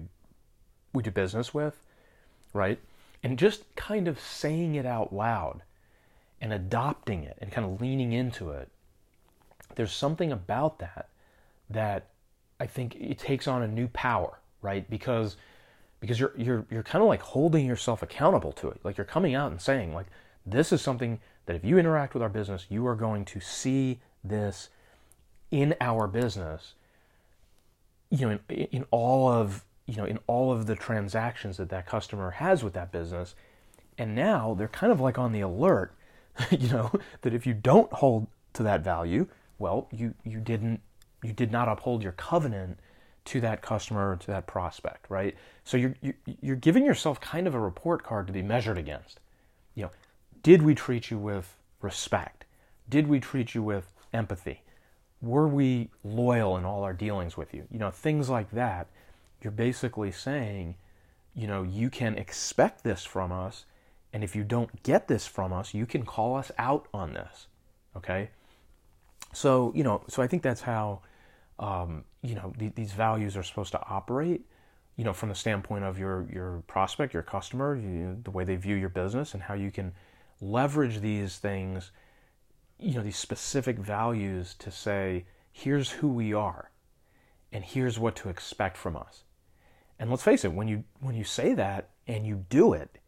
we 0.92 1.02
do 1.02 1.10
business 1.10 1.52
with, 1.52 1.82
right? 2.52 2.78
And 3.24 3.38
just 3.38 3.74
kind 3.74 4.06
of 4.06 4.20
saying 4.20 4.74
it 4.74 4.84
out 4.84 5.12
loud 5.12 5.62
and 6.42 6.52
adopting 6.52 7.24
it 7.24 7.38
and 7.40 7.50
kind 7.50 7.66
of 7.66 7.80
leaning 7.80 8.12
into 8.12 8.50
it, 8.50 8.68
there's 9.76 9.92
something 9.92 10.30
about 10.30 10.78
that 10.78 11.08
that 11.70 12.10
I 12.60 12.66
think 12.66 12.94
it 12.96 13.18
takes 13.18 13.48
on 13.48 13.62
a 13.62 13.66
new 13.66 13.88
power, 13.88 14.38
right? 14.60 14.88
Because 14.88 15.36
because 16.00 16.20
you're 16.20 16.34
you're 16.36 16.66
you're 16.70 16.82
kind 16.82 17.02
of 17.02 17.08
like 17.08 17.22
holding 17.22 17.66
yourself 17.66 18.02
accountable 18.02 18.52
to 18.52 18.68
it. 18.68 18.78
Like 18.84 18.98
you're 18.98 19.06
coming 19.06 19.34
out 19.34 19.50
and 19.50 19.60
saying 19.60 19.94
like 19.94 20.06
this 20.44 20.70
is 20.70 20.82
something 20.82 21.18
that 21.46 21.56
if 21.56 21.64
you 21.64 21.78
interact 21.78 22.12
with 22.12 22.22
our 22.22 22.28
business, 22.28 22.66
you 22.68 22.86
are 22.86 22.94
going 22.94 23.24
to 23.24 23.40
see 23.40 24.00
this 24.22 24.68
in 25.50 25.74
our 25.80 26.06
business. 26.06 26.74
You 28.10 28.28
know, 28.28 28.38
in, 28.50 28.56
in 28.56 28.84
all 28.90 29.28
of 29.30 29.64
you 29.86 29.96
know, 29.96 30.04
in 30.04 30.18
all 30.26 30.52
of 30.52 30.66
the 30.66 30.74
transactions 30.74 31.56
that 31.58 31.68
that 31.68 31.86
customer 31.86 32.30
has 32.30 32.64
with 32.64 32.72
that 32.74 32.90
business. 32.90 33.34
And 33.98 34.14
now 34.14 34.54
they're 34.54 34.68
kind 34.68 34.92
of 34.92 35.00
like 35.00 35.18
on 35.18 35.32
the 35.32 35.40
alert, 35.40 35.94
you 36.50 36.68
know, 36.68 36.90
that 37.22 37.34
if 37.34 37.46
you 37.46 37.54
don't 37.54 37.92
hold 37.92 38.26
to 38.54 38.62
that 38.62 38.82
value, 38.82 39.26
well, 39.58 39.88
you, 39.92 40.14
you 40.24 40.40
didn't, 40.40 40.80
you 41.22 41.32
did 41.32 41.52
not 41.52 41.68
uphold 41.68 42.02
your 42.02 42.12
covenant 42.12 42.78
to 43.26 43.40
that 43.40 43.62
customer, 43.62 44.16
to 44.16 44.26
that 44.26 44.46
prospect, 44.46 45.06
right? 45.08 45.34
So 45.64 45.76
you're, 45.76 45.94
you're 46.40 46.56
giving 46.56 46.84
yourself 46.84 47.20
kind 47.20 47.46
of 47.46 47.54
a 47.54 47.60
report 47.60 48.02
card 48.02 48.26
to 48.26 48.32
be 48.32 48.42
measured 48.42 48.76
against. 48.76 49.20
You 49.74 49.84
know, 49.84 49.90
did 50.42 50.62
we 50.62 50.74
treat 50.74 51.10
you 51.10 51.18
with 51.18 51.56
respect? 51.80 52.44
Did 52.88 53.08
we 53.08 53.20
treat 53.20 53.54
you 53.54 53.62
with 53.62 53.92
empathy? 54.12 54.62
Were 55.22 55.48
we 55.48 55.88
loyal 56.02 56.56
in 56.58 56.64
all 56.66 56.82
our 56.82 56.92
dealings 56.92 57.36
with 57.36 57.54
you? 57.54 57.66
You 57.70 57.78
know, 57.78 57.90
things 57.90 58.28
like 58.28 58.50
that 58.50 58.88
you're 59.44 59.52
basically 59.52 60.10
saying, 60.10 60.76
you 61.34 61.46
know, 61.46 61.62
you 61.62 61.90
can 61.90 62.16
expect 62.16 62.82
this 62.82 63.04
from 63.04 63.30
us, 63.30 63.66
and 64.12 64.24
if 64.24 64.34
you 64.34 64.44
don't 64.44 64.82
get 64.82 65.08
this 65.08 65.26
from 65.26 65.52
us, 65.52 65.74
you 65.74 65.86
can 65.86 66.04
call 66.04 66.36
us 66.36 66.50
out 66.58 66.86
on 66.94 67.12
this. 67.12 67.48
Okay? 67.96 68.30
So, 69.32 69.72
you 69.74 69.82
know, 69.82 70.02
so 70.08 70.22
I 70.22 70.28
think 70.28 70.42
that's 70.42 70.62
how, 70.62 71.00
um, 71.58 72.04
you 72.22 72.36
know, 72.36 72.52
th- 72.58 72.74
these 72.76 72.92
values 72.92 73.36
are 73.36 73.42
supposed 73.42 73.72
to 73.72 73.80
operate, 73.88 74.46
you 74.96 75.04
know, 75.04 75.12
from 75.12 75.28
the 75.28 75.34
standpoint 75.34 75.84
of 75.84 75.98
your, 75.98 76.26
your 76.32 76.62
prospect, 76.68 77.12
your 77.12 77.24
customer, 77.24 77.74
you, 77.74 78.20
the 78.22 78.30
way 78.30 78.44
they 78.44 78.54
view 78.54 78.76
your 78.76 78.88
business, 78.88 79.34
and 79.34 79.42
how 79.42 79.54
you 79.54 79.72
can 79.72 79.92
leverage 80.40 81.00
these 81.00 81.38
things, 81.38 81.90
you 82.78 82.94
know, 82.94 83.02
these 83.02 83.16
specific 83.16 83.78
values 83.78 84.54
to 84.60 84.70
say, 84.70 85.24
here's 85.50 85.90
who 85.90 86.08
we 86.08 86.32
are, 86.32 86.70
and 87.52 87.64
here's 87.64 87.98
what 87.98 88.14
to 88.14 88.28
expect 88.28 88.76
from 88.76 88.96
us. 88.96 89.23
And 89.98 90.10
let's 90.10 90.22
face 90.22 90.44
it, 90.44 90.52
when 90.52 90.68
you 90.68 90.84
when 91.00 91.14
you 91.14 91.24
say 91.24 91.54
that 91.54 91.90
and 92.06 92.26
you 92.26 92.44
do 92.48 92.72
it, 92.72 92.98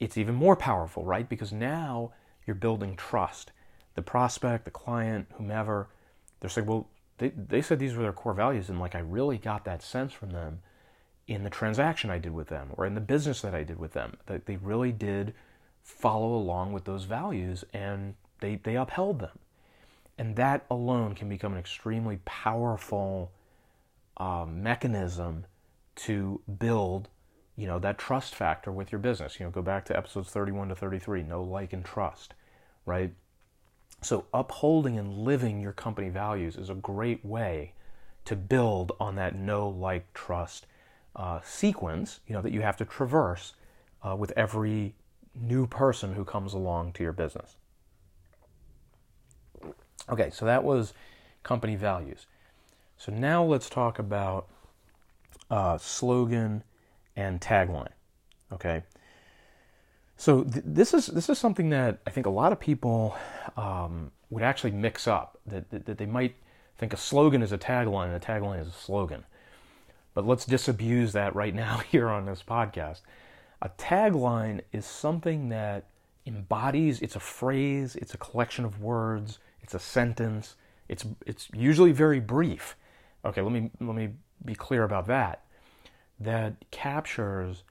it's 0.00 0.18
even 0.18 0.34
more 0.34 0.56
powerful, 0.56 1.04
right? 1.04 1.28
Because 1.28 1.52
now 1.52 2.12
you're 2.46 2.54
building 2.54 2.96
trust. 2.96 3.52
The 3.94 4.02
prospect, 4.02 4.64
the 4.64 4.70
client, 4.70 5.26
whomever, 5.34 5.88
they're 6.40 6.50
saying, 6.50 6.66
well, 6.66 6.88
they, 7.18 7.30
they 7.30 7.62
said 7.62 7.78
these 7.78 7.94
were 7.94 8.02
their 8.02 8.12
core 8.12 8.34
values, 8.34 8.68
and 8.68 8.78
like 8.78 8.94
I 8.94 9.00
really 9.00 9.38
got 9.38 9.64
that 9.64 9.82
sense 9.82 10.12
from 10.12 10.30
them 10.30 10.60
in 11.26 11.44
the 11.44 11.50
transaction 11.50 12.10
I 12.10 12.18
did 12.18 12.32
with 12.32 12.48
them 12.48 12.70
or 12.76 12.86
in 12.86 12.94
the 12.94 13.00
business 13.00 13.42
that 13.42 13.54
I 13.54 13.62
did 13.62 13.78
with 13.78 13.92
them. 13.92 14.16
That 14.26 14.46
they 14.46 14.56
really 14.56 14.92
did 14.92 15.34
follow 15.82 16.34
along 16.34 16.72
with 16.72 16.84
those 16.84 17.04
values 17.04 17.64
and 17.72 18.14
they, 18.40 18.56
they 18.56 18.76
upheld 18.76 19.20
them. 19.20 19.38
And 20.16 20.36
that 20.36 20.64
alone 20.70 21.14
can 21.14 21.28
become 21.28 21.52
an 21.52 21.58
extremely 21.58 22.18
powerful 22.24 23.30
uh, 24.16 24.46
mechanism 24.48 25.44
to 25.98 26.40
build 26.58 27.08
you 27.56 27.66
know 27.66 27.78
that 27.80 27.98
trust 27.98 28.34
factor 28.34 28.70
with 28.70 28.92
your 28.92 29.00
business. 29.00 29.38
You 29.38 29.46
know 29.46 29.50
go 29.50 29.62
back 29.62 29.84
to 29.86 29.96
episodes 29.96 30.30
31 30.30 30.68
to 30.68 30.76
33 30.76 31.22
know 31.22 31.42
like 31.42 31.72
and 31.72 31.84
trust 31.84 32.34
right? 32.88 33.12
So 34.00 34.24
upholding 34.32 34.98
and 34.98 35.18
living 35.18 35.60
your 35.60 35.72
company 35.72 36.08
values 36.08 36.56
is 36.56 36.70
a 36.70 36.74
great 36.74 37.24
way 37.24 37.74
to 38.24 38.34
build 38.34 38.92
on 38.98 39.16
that 39.16 39.34
know 39.34 39.68
like 39.68 40.12
trust 40.14 40.66
uh, 41.14 41.40
sequence 41.44 42.20
you 42.26 42.34
know 42.34 42.42
that 42.42 42.52
you 42.52 42.62
have 42.62 42.76
to 42.78 42.84
traverse 42.84 43.54
uh, 44.06 44.16
with 44.16 44.32
every 44.36 44.94
new 45.34 45.66
person 45.66 46.14
who 46.14 46.24
comes 46.24 46.54
along 46.54 46.92
to 46.92 47.02
your 47.02 47.12
business. 47.12 47.56
Okay 50.08 50.30
so 50.30 50.44
that 50.44 50.64
was 50.64 50.94
company 51.42 51.76
values. 51.76 52.26
So 52.96 53.12
now 53.12 53.44
let's 53.44 53.68
talk 53.68 53.98
about 53.98 54.48
uh, 55.50 55.78
slogan 55.78 56.62
and 57.16 57.40
tagline. 57.40 57.92
Okay. 58.52 58.82
So 60.16 60.44
th- 60.44 60.64
this 60.66 60.94
is 60.94 61.06
this 61.06 61.28
is 61.28 61.38
something 61.38 61.70
that 61.70 62.00
I 62.06 62.10
think 62.10 62.26
a 62.26 62.30
lot 62.30 62.52
of 62.52 62.58
people 62.58 63.16
um, 63.56 64.10
would 64.30 64.42
actually 64.42 64.72
mix 64.72 65.06
up. 65.06 65.38
That, 65.46 65.70
that, 65.70 65.86
that 65.86 65.98
they 65.98 66.06
might 66.06 66.34
think 66.76 66.92
a 66.92 66.96
slogan 66.96 67.42
is 67.42 67.52
a 67.52 67.58
tagline 67.58 68.06
and 68.06 68.14
a 68.14 68.20
tagline 68.20 68.60
is 68.60 68.68
a 68.68 68.72
slogan. 68.72 69.24
But 70.14 70.26
let's 70.26 70.44
disabuse 70.44 71.12
that 71.12 71.34
right 71.34 71.54
now 71.54 71.78
here 71.90 72.08
on 72.08 72.26
this 72.26 72.42
podcast. 72.46 73.00
A 73.62 73.68
tagline 73.70 74.60
is 74.72 74.84
something 74.86 75.48
that 75.48 75.86
embodies. 76.26 77.00
It's 77.00 77.16
a 77.16 77.20
phrase. 77.20 77.96
It's 77.96 78.14
a 78.14 78.18
collection 78.18 78.64
of 78.64 78.80
words. 78.80 79.38
It's 79.62 79.74
a 79.74 79.78
sentence. 79.78 80.56
It's 80.88 81.04
it's 81.26 81.48
usually 81.52 81.92
very 81.92 82.20
brief. 82.20 82.76
Okay, 83.24 83.42
let 83.42 83.52
me 83.52 83.70
let 83.80 83.94
me 83.94 84.10
be 84.44 84.54
clear 84.54 84.84
about 84.84 85.06
that. 85.06 85.44
That 86.20 86.56
captures 86.70 87.62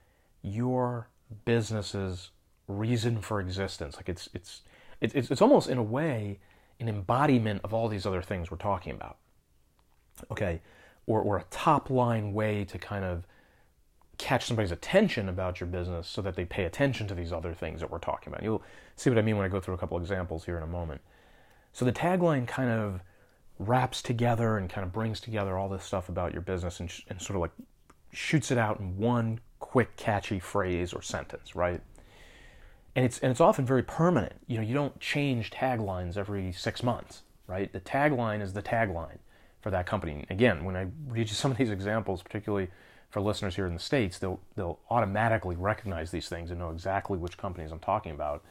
your 0.42 1.08
business's 1.44 2.30
reason 2.66 3.20
for 3.20 3.40
existence. 3.40 3.96
Like 3.96 4.08
it's 4.08 4.28
it's 4.34 4.62
it's 5.00 5.14
it's 5.14 5.42
almost 5.42 5.68
in 5.68 5.78
a 5.78 5.82
way 5.82 6.38
an 6.80 6.88
embodiment 6.88 7.60
of 7.64 7.74
all 7.74 7.88
these 7.88 8.06
other 8.06 8.22
things 8.22 8.50
we're 8.50 8.56
talking 8.56 8.92
about. 8.94 9.16
Okay, 10.30 10.60
or 11.06 11.20
or 11.20 11.38
a 11.38 11.44
top 11.50 11.90
line 11.90 12.32
way 12.32 12.64
to 12.64 12.78
kind 12.78 13.04
of 13.04 13.26
catch 14.18 14.46
somebody's 14.46 14.72
attention 14.72 15.28
about 15.28 15.60
your 15.60 15.68
business 15.68 16.08
so 16.08 16.20
that 16.20 16.34
they 16.34 16.44
pay 16.44 16.64
attention 16.64 17.06
to 17.06 17.14
these 17.14 17.32
other 17.32 17.54
things 17.54 17.80
that 17.80 17.90
we're 17.90 17.98
talking 17.98 18.32
about. 18.32 18.42
You'll 18.42 18.62
see 18.96 19.10
what 19.10 19.18
I 19.18 19.22
mean 19.22 19.36
when 19.36 19.46
I 19.46 19.48
go 19.48 19.60
through 19.60 19.74
a 19.74 19.78
couple 19.78 19.96
examples 19.96 20.44
here 20.44 20.56
in 20.56 20.64
a 20.64 20.68
moment. 20.68 21.00
So 21.72 21.84
the 21.84 21.92
tagline 21.92 22.46
kind 22.46 22.70
of 22.70 23.00
wraps 23.58 24.02
together 24.02 24.56
and 24.56 24.70
kind 24.70 24.84
of 24.84 24.92
brings 24.92 25.20
together 25.20 25.58
all 25.58 25.68
this 25.68 25.84
stuff 25.84 26.08
about 26.08 26.32
your 26.32 26.42
business 26.42 26.80
and, 26.80 26.90
sh- 26.90 27.02
and 27.08 27.20
sort 27.20 27.36
of 27.36 27.42
like 27.42 27.50
shoots 28.12 28.50
it 28.50 28.58
out 28.58 28.78
in 28.80 28.96
one 28.96 29.40
quick 29.58 29.96
catchy 29.96 30.38
phrase 30.38 30.92
or 30.92 31.02
sentence, 31.02 31.54
right? 31.56 31.80
And 32.94 33.04
it's 33.04 33.18
and 33.18 33.30
it's 33.30 33.40
often 33.40 33.66
very 33.66 33.82
permanent. 33.82 34.34
You 34.46 34.56
know, 34.56 34.62
you 34.62 34.74
don't 34.74 34.98
change 35.00 35.50
taglines 35.50 36.16
every 36.16 36.52
6 36.52 36.82
months, 36.82 37.22
right? 37.46 37.72
The 37.72 37.80
tagline 37.80 38.40
is 38.40 38.52
the 38.52 38.62
tagline 38.62 39.18
for 39.60 39.70
that 39.70 39.86
company. 39.86 40.24
Again, 40.30 40.64
when 40.64 40.76
I 40.76 40.86
read 41.08 41.28
you 41.28 41.34
some 41.34 41.50
of 41.50 41.58
these 41.58 41.70
examples, 41.70 42.22
particularly 42.22 42.68
for 43.10 43.20
listeners 43.20 43.56
here 43.56 43.66
in 43.66 43.74
the 43.74 43.80
states, 43.80 44.18
they'll 44.18 44.40
they'll 44.54 44.78
automatically 44.90 45.56
recognize 45.56 46.10
these 46.10 46.28
things 46.28 46.50
and 46.50 46.60
know 46.60 46.70
exactly 46.70 47.18
which 47.18 47.38
companies 47.38 47.72
I'm 47.72 47.78
talking 47.78 48.12
about. 48.12 48.44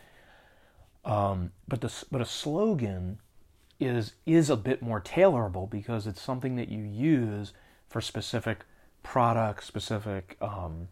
Um, 1.06 1.52
but 1.68 1.82
the 1.82 1.94
but 2.12 2.22
a 2.22 2.26
slogan 2.26 3.20
is 3.80 4.14
is 4.26 4.50
a 4.50 4.58
bit 4.58 4.82
more 4.82 5.00
tailorable 5.00 5.70
because 5.70 6.08
it's 6.08 6.22
something 6.22 6.56
that 6.56 6.70
you 6.70 6.84
use 6.84 7.54
for 7.88 8.02
specific 8.02 8.66
products, 9.04 9.66
specific 9.66 10.38
um, 10.42 10.88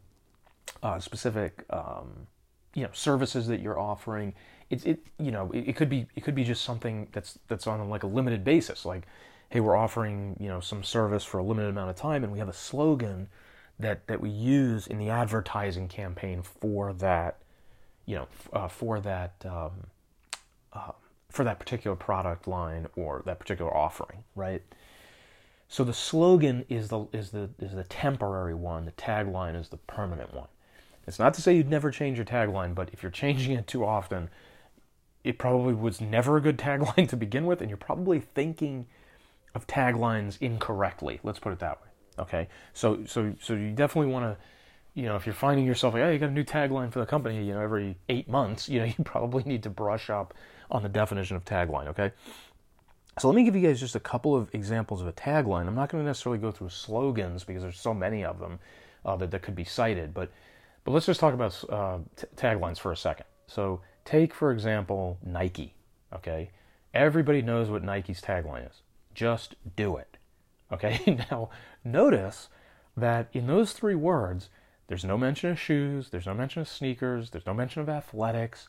uh, 0.84 1.00
specific 1.00 1.66
um, 1.70 2.28
you 2.74 2.84
know 2.84 2.90
services 2.94 3.48
that 3.48 3.60
you're 3.60 3.80
offering. 3.80 4.34
It's 4.70 4.86
it 4.86 5.06
you 5.20 5.32
know 5.32 5.52
it, 5.52 5.70
it, 5.70 5.76
could 5.76 5.90
be 5.90 6.08
it 6.16 6.24
could 6.24 6.36
be 6.36 6.44
just 6.44 6.64
something 6.64 7.08
that's 7.12 7.40
that's 7.48 7.68
on 7.68 7.90
like 7.90 8.04
a 8.04 8.08
limited 8.08 8.44
basis. 8.44 8.86
Like, 8.86 9.08
hey, 9.50 9.60
we're 9.60 9.76
offering 9.76 10.38
you 10.40 10.48
know 10.48 10.60
some 10.60 10.84
service 10.84 11.24
for 11.24 11.40
a 11.40 11.44
limited 11.44 11.70
amount 11.70 11.90
of 11.90 11.96
time, 11.96 12.24
and 12.24 12.32
we 12.32 12.40
have 12.40 12.50
a 12.50 12.54
slogan 12.54 13.30
that 13.80 14.08
that 14.08 14.22
we 14.22 14.30
use 14.30 14.88
in 14.88 15.00
the 15.00 15.10
advertising 15.10 15.88
campaign 15.88 16.42
for 16.42 16.94
that 16.94 17.38
you 18.06 18.16
know 18.16 18.28
uh, 18.54 18.68
for 18.68 19.00
that 19.00 19.34
um, 19.46 19.88
uh, 20.74 20.92
for 21.36 21.44
that 21.44 21.60
particular 21.60 21.96
product 21.96 22.48
line 22.48 22.88
or 22.96 23.22
that 23.26 23.40
particular 23.40 23.76
offering, 23.76 24.24
right? 24.36 24.62
So 25.68 25.84
the 25.84 25.94
slogan 25.94 26.66
is 26.70 26.90
the 26.90 27.08
is 27.12 27.32
the 27.32 27.50
is 27.60 27.74
the 27.74 27.84
temporary 27.84 28.54
one. 28.54 28.86
The 28.86 28.92
tagline 28.94 29.60
is 29.60 29.70
the 29.70 29.78
permanent 29.78 30.34
one. 30.34 30.48
It's 31.08 31.20
not 31.20 31.34
to 31.36 31.42
say 31.42 31.56
you'd 31.56 31.70
never 31.70 31.92
change 31.92 32.18
your 32.18 32.26
tagline, 32.26 32.74
but 32.74 32.90
if 32.94 33.04
you're 33.04 33.12
changing 33.12 33.56
it 33.56 33.68
too 33.68 33.86
often, 33.86 34.30
it 35.24 35.38
probably 35.38 35.74
was 35.74 36.02
never 36.02 36.38
a 36.38 36.42
good 36.42 36.58
tagline 36.68 37.10
to 37.10 37.18
begin 37.18 37.46
with, 37.46 37.62
and 37.62 37.70
you're 37.70 37.78
probably 37.78 38.20
thinking 38.20 38.88
of 39.54 39.68
taglines 39.68 40.38
incorrectly. 40.42 41.20
Let's 41.24 41.40
put 41.40 41.54
it 41.54 41.60
that 41.60 41.82
way. 41.82 41.88
Okay, 42.20 42.48
so 42.74 43.04
so 43.06 43.34
so 43.42 43.54
you 43.54 43.72
definitely 43.72 44.12
want 44.12 44.26
to, 44.26 44.38
you 44.94 45.08
know, 45.08 45.16
if 45.16 45.26
you're 45.26 45.34
finding 45.36 45.66
yourself 45.66 45.96
like, 45.96 46.04
oh, 46.04 46.10
you 46.12 46.20
got 46.20 46.30
a 46.30 46.34
new 46.34 46.46
tagline 46.46 46.92
for 46.92 47.00
the 47.00 47.06
company, 47.06 47.44
you 47.44 47.54
know, 47.54 47.62
every 47.62 47.98
eight 48.08 48.30
months, 48.30 48.70
you 48.70 48.80
know, 48.80 48.86
you 48.98 49.04
probably 49.04 49.44
need 49.44 49.64
to 49.64 49.70
brush 49.70 50.10
up 50.10 50.34
on 50.72 50.84
the 50.84 50.90
definition 50.90 51.36
of 51.36 51.46
tagline. 51.46 51.88
Okay, 51.88 52.12
so 53.18 53.28
let 53.28 53.36
me 53.36 53.44
give 53.44 53.56
you 53.56 53.66
guys 53.66 53.80
just 53.80 53.96
a 53.96 54.00
couple 54.00 54.36
of 54.36 54.54
examples 54.54 55.02
of 55.02 55.08
a 55.08 55.14
tagline. 55.14 55.68
I'm 55.68 55.76
not 55.76 55.90
going 55.90 56.04
to 56.04 56.08
necessarily 56.08 56.40
go 56.40 56.52
through 56.52 56.70
slogans 56.70 57.44
because 57.44 57.64
there's 57.64 57.80
so 57.80 57.94
many 57.94 58.26
of 58.26 58.40
them 58.40 58.60
uh, 59.06 59.16
that 59.18 59.32
that 59.32 59.42
could 59.42 59.56
be 59.56 59.64
cited, 59.64 60.14
but 60.14 60.32
but 60.84 60.92
let's 60.92 61.06
just 61.06 61.20
talk 61.20 61.34
about 61.34 61.64
uh, 61.70 62.00
t- 62.16 62.28
taglines 62.36 62.78
for 62.78 62.92
a 62.92 62.98
second. 62.98 63.26
So 63.48 63.82
take 64.04 64.34
for 64.34 64.52
example 64.52 65.18
Nike. 65.24 65.74
Okay, 66.14 66.52
everybody 66.94 67.42
knows 67.42 67.70
what 67.70 67.84
Nike's 67.84 68.22
tagline 68.22 68.68
is. 68.70 68.82
Just 69.14 69.56
do 69.76 69.96
it. 69.98 70.18
Okay, 70.72 71.24
now 71.32 71.50
notice 71.84 72.50
that 72.98 73.28
in 73.34 73.48
those 73.48 73.74
three 73.74 73.96
words, 73.96 74.50
there's 74.88 75.06
no 75.06 75.18
mention 75.18 75.52
of 75.52 75.60
shoes, 75.60 76.10
there's 76.10 76.26
no 76.26 76.34
mention 76.34 76.62
of 76.62 76.68
sneakers, 76.68 77.30
there's 77.30 77.46
no 77.46 77.54
mention 77.54 77.82
of 77.82 77.90
athletics, 77.90 78.68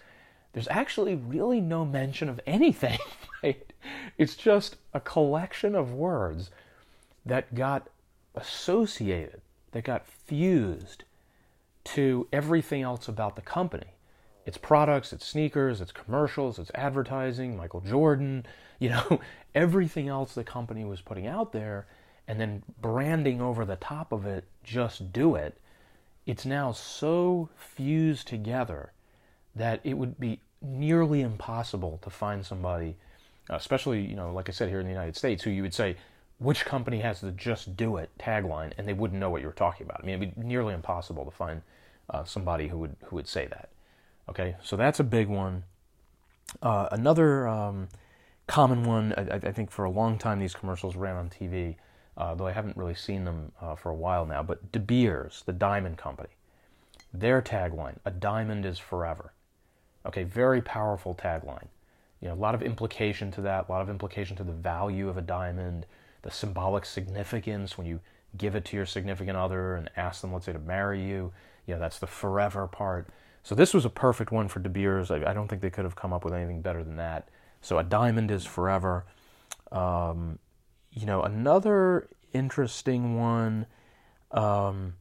there's 0.57 0.69
actually 0.69 1.14
really 1.14 1.61
no 1.61 1.85
mention 1.85 2.31
of 2.31 2.40
anything, 2.47 2.99
right? 3.42 3.75
It's 4.16 4.35
just 4.35 4.77
a 4.95 5.01
collection 5.01 5.75
of 5.75 5.92
words 5.92 6.51
that 7.27 7.55
got 7.55 7.90
associated, 8.35 9.42
that 9.73 9.85
got 9.85 10.07
fused 10.07 11.05
to 11.85 12.27
everything 12.33 12.81
else 12.81 13.07
about 13.07 13.37
the 13.37 13.42
company. 13.42 13.99
Its 14.47 14.57
products, 14.57 15.12
its 15.12 15.27
sneakers, 15.27 15.83
its 15.83 15.92
commercials, 15.92 16.59
its 16.59 16.71
advertising, 16.75 17.55
Michael 17.55 17.83
Jordan, 17.83 18.47
you 18.79 18.88
know, 18.88 19.21
everything 19.55 20.09
else 20.09 20.35
the 20.35 20.42
company 20.42 20.87
was 20.87 21.03
putting 21.03 21.27
out 21.27 21.53
there 21.53 21.85
and 22.27 22.40
then 22.40 22.62
branding 22.81 23.42
over 23.42 23.66
the 23.66 23.77
top 23.77 24.11
of 24.11 24.25
it, 24.25 24.45
just 24.64 25.12
do 25.12 25.35
it. 25.35 25.59
It's 26.25 26.47
now 26.47 26.73
so 26.73 27.51
fused 27.57 28.27
together 28.27 28.92
that 29.55 29.81
it 29.85 29.95
would 29.95 30.19
be 30.19 30.40
nearly 30.62 31.21
impossible 31.21 31.99
to 32.03 32.11
find 32.11 32.45
somebody, 32.45 32.97
especially, 33.51 34.01
you 34.01 34.16
know, 34.16 34.33
like 34.33 34.49
I 34.49 34.53
said 34.53 34.69
here 34.69 34.81
in 34.81 34.87
the 34.87 34.92
United 34.92 35.16
States, 35.16 35.42
who 35.42 35.51
you 35.51 35.62
would 35.62 35.75
say, 35.75 35.97
which 36.38 36.64
company 36.64 37.01
has 37.01 37.21
the 37.21 37.33
just 37.33 37.77
do 37.77 37.97
it 37.97 38.11
tagline, 38.19 38.73
and 38.77 38.87
they 38.87 38.92
wouldn't 38.92 39.21
know 39.21 39.31
what 39.31 39.40
you 39.40 39.47
were 39.47 39.55
talking 39.55 39.87
about. 39.87 40.01
I 40.03 40.07
mean, 40.07 40.23
it'd 40.23 40.35
be 40.35 40.42
nearly 40.42 40.75
impossible 40.75 41.25
to 41.25 41.31
find 41.31 41.62
uh, 42.11 42.25
somebody 42.25 42.69
who 42.69 42.79
would 42.79 42.97
who 43.05 43.16
would 43.16 43.29
say 43.29 43.47
that. 43.47 43.71
Okay, 44.29 44.57
so 44.62 44.77
that's 44.77 45.01
a 45.01 45.05
big 45.05 45.29
one. 45.29 45.64
Uh, 46.62 46.88
another 46.92 47.49
um, 47.49 47.88
common 48.47 48.85
one, 48.85 49.14
I, 49.16 49.37
I, 49.37 49.53
think 49.53 49.71
for 49.71 49.85
a 49.85 49.90
long 49.90 50.19
time 50.19 50.38
these 50.38 50.55
commercials 50.55 50.95
ran 50.95 51.16
on 51.16 51.29
TV, 51.29 51.77
uh, 52.16 52.35
though 52.35 52.47
I 52.47 52.53
haven't 52.53 52.77
really 52.77 52.95
seen 52.95 53.25
them 53.25 53.53
uh, 53.61 53.75
for 53.75 53.90
a 53.90 53.95
while 53.95 54.27
now. 54.27 54.42
But 54.42 54.73
De 54.73 54.79
Beers, 54.79 55.42
the 55.47 55.53
diamond 55.53 55.99
company, 55.99 56.31
their 57.12 57.40
tagline, 57.40 57.97
"A 58.05 58.11
diamond 58.11 58.66
is 58.66 58.79
forever." 58.79 59.33
Okay, 60.07 60.25
very 60.25 60.62
powerful 60.62 61.14
tagline. 61.14 61.69
You 62.21 62.29
know, 62.29 62.35
a 62.35 62.37
lot 62.37 62.55
of 62.55 62.62
implication 62.62 63.31
to 63.33 63.40
that, 63.42 63.69
a 63.69 63.73
lot 63.73 63.83
of 63.83 63.90
implication 63.90 64.37
to 64.37 64.45
the 64.45 64.53
value 64.53 65.09
of 65.09 65.16
a 65.16 65.23
diamond, 65.23 65.87
the 66.23 66.31
symbolic 66.31 66.85
significance 66.85 67.77
when 67.77 67.87
you 67.87 68.01
give 68.37 68.55
it 68.55 68.64
to 68.66 68.77
your 68.77 68.87
significant 68.87 69.37
other 69.37 69.75
and 69.75 69.90
ask 69.97 70.21
them, 70.21 70.33
let's 70.33 70.47
say, 70.47 70.53
to 70.53 70.59
marry 70.59 71.03
you. 71.03 71.33
You 71.66 71.75
know, 71.75 71.81
that's 71.81 71.99
the 71.99 72.07
forever 72.07 72.66
part. 72.66 73.09
So 73.42 73.55
this 73.55 73.75
was 73.75 73.85
a 73.85 73.90
perfect 73.90 74.33
one 74.33 74.49
for 74.49 74.61
De 74.61 74.69
Beers. 74.69 75.11
I, 75.11 75.16
I 75.25 75.33
don't 75.33 75.49
think 75.49 75.62
they 75.62 75.71
could 75.71 75.85
have 75.85 75.97
come 75.97 76.12
up 76.12 76.25
with 76.25 76.35
anything 76.35 76.62
better 76.62 76.83
than 76.83 76.97
that. 76.97 77.29
So 77.61 77.79
a 77.79 77.85
diamond 77.85 78.31
is 78.31 78.45
forever. 78.45 79.05
Um, 79.73 80.38
you 80.92 81.07
know, 81.07 81.23
another 81.23 82.09
interesting 82.33 83.19
one. 83.19 83.66
Um, 84.31 84.95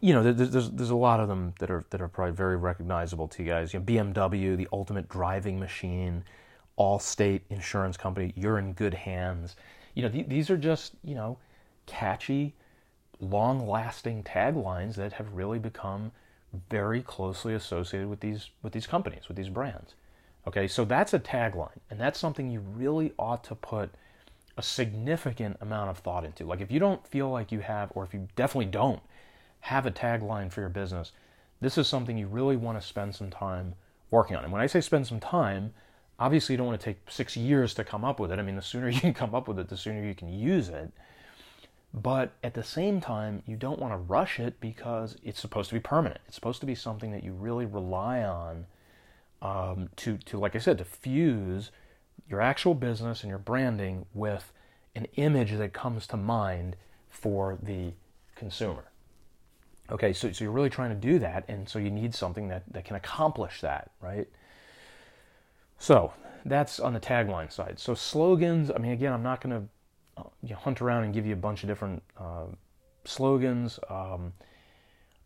you 0.00 0.14
know, 0.14 0.22
there's, 0.22 0.50
there's, 0.50 0.70
there's 0.70 0.90
a 0.90 0.96
lot 0.96 1.20
of 1.20 1.28
them 1.28 1.54
that 1.58 1.70
are 1.70 1.84
that 1.90 2.00
are 2.00 2.08
probably 2.08 2.34
very 2.34 2.56
recognizable 2.56 3.26
to 3.28 3.42
you 3.42 3.48
guys. 3.48 3.74
You 3.74 3.80
know, 3.80 3.84
BMW, 3.84 4.56
the 4.56 4.68
ultimate 4.72 5.08
driving 5.08 5.58
machine, 5.58 6.24
Allstate 6.78 7.40
Insurance 7.50 7.96
Company, 7.96 8.32
you're 8.36 8.58
in 8.58 8.72
good 8.74 8.94
hands. 8.94 9.56
You 9.94 10.04
know, 10.04 10.08
th- 10.08 10.28
these 10.28 10.48
are 10.48 10.56
just 10.56 10.92
you 11.02 11.14
know 11.14 11.38
catchy, 11.86 12.54
long-lasting 13.18 14.22
taglines 14.22 14.94
that 14.94 15.14
have 15.14 15.32
really 15.32 15.58
become 15.58 16.12
very 16.68 17.02
closely 17.02 17.54
associated 17.54 18.08
with 18.08 18.20
these 18.20 18.50
with 18.62 18.72
these 18.72 18.86
companies, 18.86 19.26
with 19.26 19.36
these 19.36 19.48
brands. 19.48 19.94
Okay, 20.46 20.68
so 20.68 20.84
that's 20.84 21.12
a 21.12 21.18
tagline, 21.18 21.78
and 21.90 22.00
that's 22.00 22.18
something 22.18 22.48
you 22.50 22.60
really 22.60 23.12
ought 23.18 23.42
to 23.44 23.56
put 23.56 23.90
a 24.56 24.62
significant 24.62 25.56
amount 25.60 25.90
of 25.90 25.98
thought 25.98 26.24
into. 26.24 26.44
Like 26.44 26.60
if 26.60 26.70
you 26.70 26.78
don't 26.78 27.04
feel 27.06 27.28
like 27.28 27.50
you 27.50 27.60
have, 27.60 27.90
or 27.94 28.04
if 28.04 28.14
you 28.14 28.28
definitely 28.36 28.70
don't 28.70 29.00
have 29.60 29.86
a 29.86 29.90
tagline 29.90 30.50
for 30.50 30.60
your 30.60 30.70
business, 30.70 31.12
this 31.60 31.78
is 31.78 31.86
something 31.86 32.16
you 32.16 32.26
really 32.26 32.56
want 32.56 32.80
to 32.80 32.86
spend 32.86 33.14
some 33.14 33.30
time 33.30 33.74
working 34.10 34.36
on. 34.36 34.44
And 34.44 34.52
when 34.52 34.62
I 34.62 34.66
say 34.66 34.80
spend 34.80 35.06
some 35.06 35.20
time, 35.20 35.72
Obviously, 36.20 36.52
you 36.52 36.58
don't 36.58 36.66
want 36.66 36.78
to 36.78 36.84
take 36.84 36.98
six 37.08 37.34
years 37.34 37.72
to 37.74 37.82
come 37.82 38.04
up 38.04 38.20
with 38.20 38.30
it. 38.30 38.38
I 38.38 38.42
mean, 38.42 38.54
the 38.54 38.62
sooner 38.62 38.88
you 38.90 39.00
can 39.00 39.14
come 39.14 39.34
up 39.34 39.48
with 39.48 39.58
it, 39.58 39.68
the 39.68 39.76
sooner 39.76 40.04
you 40.04 40.14
can 40.14 40.28
use 40.28 40.68
it. 40.68 40.92
But 41.92 42.32
at 42.44 42.54
the 42.54 42.62
same 42.62 43.00
time, 43.00 43.42
you 43.46 43.56
don't 43.56 43.80
want 43.80 43.92
to 43.92 43.96
rush 43.96 44.38
it 44.38 44.60
because 44.60 45.16
it's 45.24 45.40
supposed 45.40 45.70
to 45.70 45.74
be 45.74 45.80
permanent. 45.80 46.20
It's 46.26 46.36
supposed 46.36 46.60
to 46.60 46.66
be 46.66 46.74
something 46.74 47.10
that 47.10 47.24
you 47.24 47.32
really 47.32 47.66
rely 47.66 48.22
on 48.22 48.66
um, 49.42 49.88
to, 49.96 50.18
to, 50.18 50.38
like 50.38 50.54
I 50.54 50.58
said, 50.58 50.78
to 50.78 50.84
fuse 50.84 51.72
your 52.28 52.40
actual 52.40 52.74
business 52.74 53.22
and 53.22 53.30
your 53.30 53.40
branding 53.40 54.06
with 54.14 54.52
an 54.94 55.06
image 55.16 55.52
that 55.52 55.72
comes 55.72 56.06
to 56.08 56.16
mind 56.16 56.76
for 57.08 57.58
the 57.60 57.92
consumer. 58.36 58.89
Okay, 59.90 60.12
so, 60.12 60.30
so 60.30 60.44
you're 60.44 60.52
really 60.52 60.70
trying 60.70 60.90
to 60.90 60.96
do 60.96 61.18
that, 61.18 61.44
and 61.48 61.68
so 61.68 61.78
you 61.78 61.90
need 61.90 62.14
something 62.14 62.48
that, 62.48 62.62
that 62.72 62.84
can 62.84 62.96
accomplish 62.96 63.60
that, 63.60 63.90
right? 64.00 64.28
So 65.78 66.12
that's 66.44 66.78
on 66.78 66.92
the 66.92 67.00
tagline 67.00 67.50
side. 67.52 67.78
So 67.78 67.94
slogans, 67.94 68.70
I 68.70 68.78
mean, 68.78 68.92
again, 68.92 69.12
I'm 69.12 69.22
not 69.22 69.40
going 69.40 69.60
to 69.60 70.20
uh, 70.20 70.28
you 70.42 70.50
know, 70.50 70.56
hunt 70.56 70.80
around 70.80 71.04
and 71.04 71.14
give 71.14 71.26
you 71.26 71.32
a 71.32 71.36
bunch 71.36 71.62
of 71.62 71.68
different 71.68 72.02
uh, 72.18 72.46
slogans. 73.04 73.78
Um, 73.88 74.32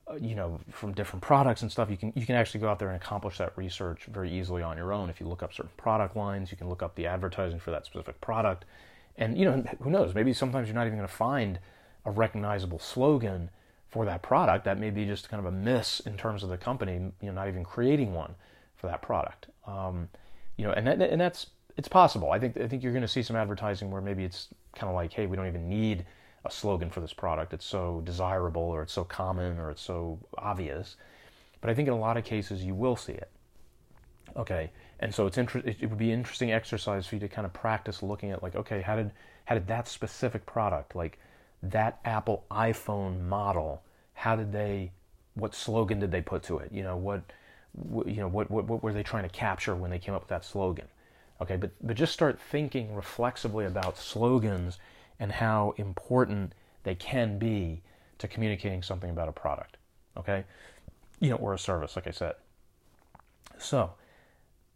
uh, 0.07 0.17
you 0.17 0.35
know, 0.35 0.61
from 0.71 0.93
different 0.93 1.23
products 1.23 1.63
and 1.63 1.73
stuff, 1.73 1.91
you 1.91 1.97
can 1.97 2.13
you 2.15 2.27
can 2.27 2.35
actually 2.35 2.61
go 2.61 2.69
out 2.69 2.79
there 2.79 2.89
and 2.89 2.97
accomplish 2.97 3.39
that 3.39 3.57
research 3.57 4.05
very 4.13 4.31
easily 4.31 4.63
on 4.63 4.77
your 4.77 4.93
own. 4.93 5.09
If 5.09 5.19
you 5.19 5.27
look 5.27 5.43
up 5.43 5.55
certain 5.55 5.73
product 5.79 6.15
lines, 6.15 6.51
you 6.51 6.59
can 6.59 6.69
look 6.69 6.83
up 6.83 6.95
the 6.95 7.07
advertising 7.07 7.59
for 7.59 7.71
that 7.71 7.87
specific 7.87 8.21
product, 8.21 8.67
and 9.17 9.39
you 9.39 9.47
know, 9.47 9.65
who 9.81 9.91
knows? 9.91 10.15
Maybe 10.15 10.35
sometimes 10.35 10.69
you're 10.69 10.75
not 10.75 10.87
even 10.87 10.99
going 10.99 11.09
to 11.09 11.15
find 11.15 11.59
a 12.05 12.11
recognizable 12.11 12.79
slogan 12.79 13.49
for 13.95 14.05
that 14.05 14.23
product. 14.23 14.65
That 14.65 14.81
may 14.81 14.91
be 14.91 15.07
just 15.07 15.29
kind 15.29 15.39
of 15.39 15.47
a 15.47 15.57
miss 15.57 16.01
in 16.01 16.17
terms 16.17 16.43
of 16.43 16.49
the 16.49 16.59
company, 16.59 16.95
you 16.95 17.13
know, 17.29 17.33
not 17.33 17.47
even 17.47 17.63
creating 17.63 18.13
one 18.13 18.35
for 18.75 18.89
that 18.89 19.03
product. 19.03 19.47
Um, 19.69 20.09
you 20.57 20.67
know, 20.67 20.73
and 20.73 20.85
that, 20.89 21.01
and 21.01 21.21
that's 21.21 21.47
it's 21.77 21.87
possible. 21.87 22.33
I 22.33 22.41
think 22.41 22.57
I 22.57 22.67
think 22.67 22.83
you're 22.83 22.93
going 22.93 23.03
to 23.03 23.09
see 23.09 23.23
some 23.23 23.37
advertising 23.37 23.93
where 23.93 24.03
maybe 24.03 24.25
it's 24.25 24.49
kind 24.75 24.91
of 24.91 24.97
like, 24.97 25.13
hey, 25.13 25.27
we 25.27 25.37
don't 25.37 25.47
even 25.47 25.69
need 25.69 26.07
a 26.45 26.51
slogan 26.51 26.91
for 26.91 27.01
this 27.01 27.13
product. 27.13 27.55
It's 27.55 27.65
so 27.65 28.03
desirable, 28.05 28.63
or 28.63 28.83
it's 28.83 28.93
so 28.93 29.05
common, 29.05 29.61
or 29.61 29.71
it's 29.71 29.81
so 29.81 30.19
obvious. 30.39 30.97
But 31.61 31.71
I 31.71 31.75
think 31.75 31.87
in 31.87 31.95
a 31.95 31.99
lot 31.99 32.17
of 32.17 32.25
cases 32.25 32.65
you 32.65 32.75
will 32.75 32.97
see 32.97 33.13
it. 33.13 33.31
Okay, 34.37 34.73
and 34.99 35.15
so 35.15 35.29
it's 35.29 35.39
inter- 35.39 35.63
it 35.65 35.89
would 35.89 35.99
be 35.99 36.11
an 36.11 36.19
interesting 36.19 36.51
exercise 36.51 37.07
for 37.07 37.15
you 37.15 37.21
to 37.21 37.29
kind 37.29 37.47
of 37.47 37.53
practice 37.53 38.03
looking 38.03 38.33
at 38.33 38.43
like, 38.43 38.57
okay, 38.57 38.83
how 38.83 38.97
did 38.97 39.13
how 39.45 39.55
did 39.55 39.69
that 39.69 39.87
specific 39.87 40.45
product, 40.47 40.97
like 40.97 41.21
that 41.71 41.99
Apple 42.05 42.45
iPhone 42.51 43.23
model, 43.23 43.83
how 44.15 44.37
did 44.37 44.53
they, 44.53 44.93
what 45.35 45.55
slogan 45.55 46.01
did 46.01 46.11
they 46.11 46.23
put 46.23 46.43
to 46.45 46.59
it? 46.59 46.71
You 46.73 46.83
know 46.83 46.97
what, 46.97 47.23
you 48.07 48.17
know 48.17 48.29
what, 48.29 48.51
what 48.51 48.67
what 48.67 48.83
were 48.83 48.93
they 48.93 49.03
trying 49.03 49.25
to 49.25 49.29
capture 49.29 49.75
when 49.75 49.91
they 49.91 49.99
came 49.99 50.15
up 50.15 50.23
with 50.23 50.29
that 50.29 50.45
slogan? 50.45 50.87
Okay, 51.41 51.57
but 51.57 51.71
but 51.83 51.97
just 51.97 52.13
start 52.13 52.39
thinking 52.39 52.95
reflexively 52.95 53.65
about 53.65 53.99
slogans 53.99 54.79
and 55.19 55.33
how 55.33 55.75
important 55.77 56.53
they 56.85 56.95
can 56.95 57.39
be 57.39 57.83
to 58.19 58.29
communicating 58.29 58.83
something 58.83 59.11
about 59.11 59.29
a 59.29 59.33
product. 59.33 59.77
Okay, 60.17 60.45
you 61.19 61.31
know, 61.31 61.37
or 61.37 61.55
a 61.55 61.59
service, 61.59 61.97
like 61.97 62.07
I 62.07 62.13
said. 62.13 62.35
So 63.59 63.91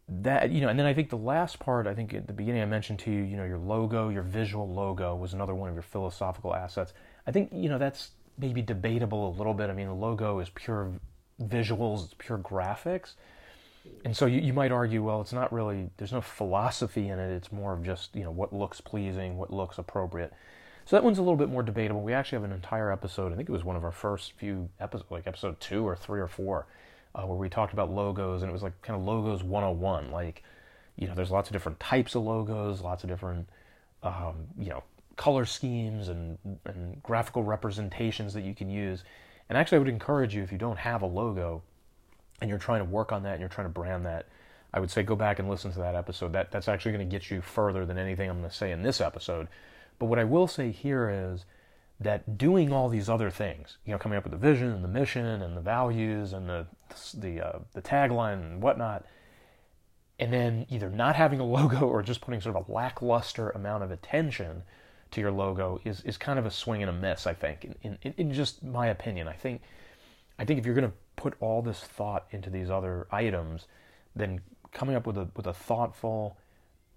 that 0.08 0.50
you 0.50 0.62
know 0.62 0.68
and 0.68 0.78
then 0.78 0.86
i 0.86 0.94
think 0.94 1.10
the 1.10 1.16
last 1.16 1.58
part 1.58 1.86
i 1.86 1.94
think 1.94 2.14
at 2.14 2.26
the 2.26 2.32
beginning 2.32 2.62
i 2.62 2.64
mentioned 2.64 2.98
to 2.98 3.10
you 3.10 3.22
you 3.22 3.36
know 3.36 3.44
your 3.44 3.58
logo 3.58 4.08
your 4.08 4.22
visual 4.22 4.66
logo 4.66 5.14
was 5.14 5.34
another 5.34 5.54
one 5.54 5.68
of 5.68 5.74
your 5.74 5.82
philosophical 5.82 6.54
assets. 6.54 6.92
I 7.26 7.32
think 7.32 7.50
you 7.52 7.68
know 7.68 7.78
that's 7.78 8.10
maybe 8.38 8.62
debatable 8.62 9.28
a 9.28 9.34
little 9.36 9.54
bit. 9.54 9.70
I 9.70 9.74
mean 9.74 9.88
the 9.88 9.94
logo 9.94 10.38
is 10.38 10.48
pure 10.50 10.92
visuals 11.42 12.06
it's 12.06 12.14
pure 12.18 12.38
graphics. 12.38 13.12
And 14.04 14.14
so 14.14 14.26
you, 14.26 14.40
you 14.40 14.52
might 14.52 14.72
argue 14.72 15.02
well 15.02 15.20
it's 15.20 15.32
not 15.32 15.52
really 15.52 15.90
there's 15.98 16.12
no 16.12 16.20
philosophy 16.20 17.08
in 17.08 17.18
it. 17.18 17.30
It's 17.30 17.52
more 17.52 17.72
of 17.72 17.84
just 17.84 18.14
you 18.14 18.24
know 18.24 18.30
what 18.30 18.52
looks 18.52 18.80
pleasing 18.80 19.36
what 19.36 19.52
looks 19.52 19.78
appropriate. 19.78 20.32
So 20.86 20.96
that 20.96 21.04
one's 21.04 21.18
a 21.18 21.22
little 21.22 21.36
bit 21.36 21.50
more 21.50 21.62
debatable. 21.62 22.00
We 22.00 22.14
actually 22.14 22.36
have 22.36 22.44
an 22.44 22.52
entire 22.52 22.90
episode 22.90 23.32
i 23.32 23.36
think 23.36 23.48
it 23.48 23.52
was 23.52 23.64
one 23.64 23.76
of 23.76 23.84
our 23.84 23.92
first 23.92 24.32
few 24.32 24.70
episodes 24.80 25.10
like 25.10 25.26
episode 25.26 25.60
two 25.60 25.86
or 25.86 25.94
three 25.94 26.20
or 26.20 26.28
four 26.28 26.66
uh, 27.14 27.22
where 27.22 27.36
we 27.36 27.48
talked 27.48 27.72
about 27.72 27.90
logos, 27.90 28.42
and 28.42 28.50
it 28.50 28.52
was 28.52 28.62
like 28.62 28.80
kind 28.82 28.98
of 28.98 29.06
logos 29.06 29.42
101. 29.42 30.10
Like, 30.10 30.42
you 30.96 31.06
know, 31.06 31.14
there's 31.14 31.30
lots 31.30 31.48
of 31.48 31.52
different 31.52 31.80
types 31.80 32.14
of 32.14 32.22
logos, 32.22 32.80
lots 32.80 33.04
of 33.04 33.10
different, 33.10 33.48
um, 34.02 34.46
you 34.58 34.70
know, 34.70 34.82
color 35.16 35.44
schemes 35.44 36.08
and, 36.08 36.38
and 36.64 37.02
graphical 37.02 37.42
representations 37.42 38.34
that 38.34 38.42
you 38.42 38.54
can 38.54 38.70
use. 38.70 39.04
And 39.48 39.56
actually, 39.58 39.76
I 39.76 39.78
would 39.80 39.88
encourage 39.88 40.34
you 40.34 40.42
if 40.42 40.52
you 40.52 40.58
don't 40.58 40.78
have 40.78 41.02
a 41.02 41.06
logo 41.06 41.62
and 42.40 42.48
you're 42.48 42.58
trying 42.58 42.80
to 42.80 42.84
work 42.84 43.12
on 43.12 43.22
that 43.24 43.32
and 43.32 43.40
you're 43.40 43.48
trying 43.48 43.66
to 43.66 43.72
brand 43.72 44.06
that, 44.06 44.26
I 44.72 44.80
would 44.80 44.90
say 44.90 45.02
go 45.02 45.16
back 45.16 45.38
and 45.38 45.48
listen 45.48 45.72
to 45.72 45.78
that 45.78 45.94
episode. 45.94 46.32
That 46.32 46.50
that's 46.50 46.68
actually 46.68 46.92
going 46.92 47.08
to 47.08 47.16
get 47.16 47.30
you 47.30 47.40
further 47.40 47.86
than 47.86 47.98
anything 47.98 48.28
I'm 48.28 48.38
going 48.38 48.50
to 48.50 48.54
say 48.56 48.70
in 48.70 48.82
this 48.82 49.00
episode. 49.00 49.48
But 49.98 50.06
what 50.06 50.18
I 50.18 50.24
will 50.24 50.46
say 50.46 50.70
here 50.70 51.10
is 51.10 51.44
that 52.00 52.38
doing 52.38 52.72
all 52.72 52.88
these 52.88 53.08
other 53.08 53.30
things, 53.30 53.78
you 53.84 53.92
know, 53.92 53.98
coming 53.98 54.16
up 54.16 54.24
with 54.24 54.32
the 54.32 54.38
vision 54.38 54.70
and 54.70 54.84
the 54.84 54.88
mission 54.88 55.42
and 55.42 55.56
the 55.56 55.60
values 55.60 56.32
and 56.32 56.48
the 56.48 56.66
the 57.14 57.40
uh, 57.40 57.58
the 57.74 57.82
tagline 57.82 58.40
and 58.40 58.62
whatnot, 58.62 59.04
and 60.18 60.32
then 60.32 60.66
either 60.68 60.88
not 60.88 61.16
having 61.16 61.40
a 61.40 61.44
logo 61.44 61.80
or 61.80 62.02
just 62.02 62.20
putting 62.20 62.40
sort 62.40 62.56
of 62.56 62.68
a 62.68 62.72
lackluster 62.72 63.50
amount 63.50 63.82
of 63.82 63.90
attention 63.90 64.62
to 65.10 65.20
your 65.20 65.32
logo 65.32 65.80
is 65.84 66.02
is 66.02 66.16
kind 66.16 66.38
of 66.38 66.46
a 66.46 66.50
swing 66.50 66.82
and 66.82 66.90
a 66.90 66.92
miss. 66.92 67.26
I 67.26 67.34
think, 67.34 67.76
in, 67.82 67.98
in, 68.02 68.14
in 68.16 68.32
just 68.32 68.62
my 68.62 68.86
opinion, 68.88 69.26
I 69.26 69.32
think 69.32 69.62
I 70.38 70.44
think 70.44 70.60
if 70.60 70.66
you're 70.66 70.74
going 70.74 70.88
to 70.88 70.96
put 71.16 71.34
all 71.40 71.62
this 71.62 71.80
thought 71.80 72.26
into 72.30 72.48
these 72.48 72.70
other 72.70 73.08
items, 73.10 73.66
then 74.14 74.40
coming 74.72 74.94
up 74.94 75.06
with 75.06 75.18
a 75.18 75.28
with 75.34 75.48
a 75.48 75.52
thoughtful, 75.52 76.38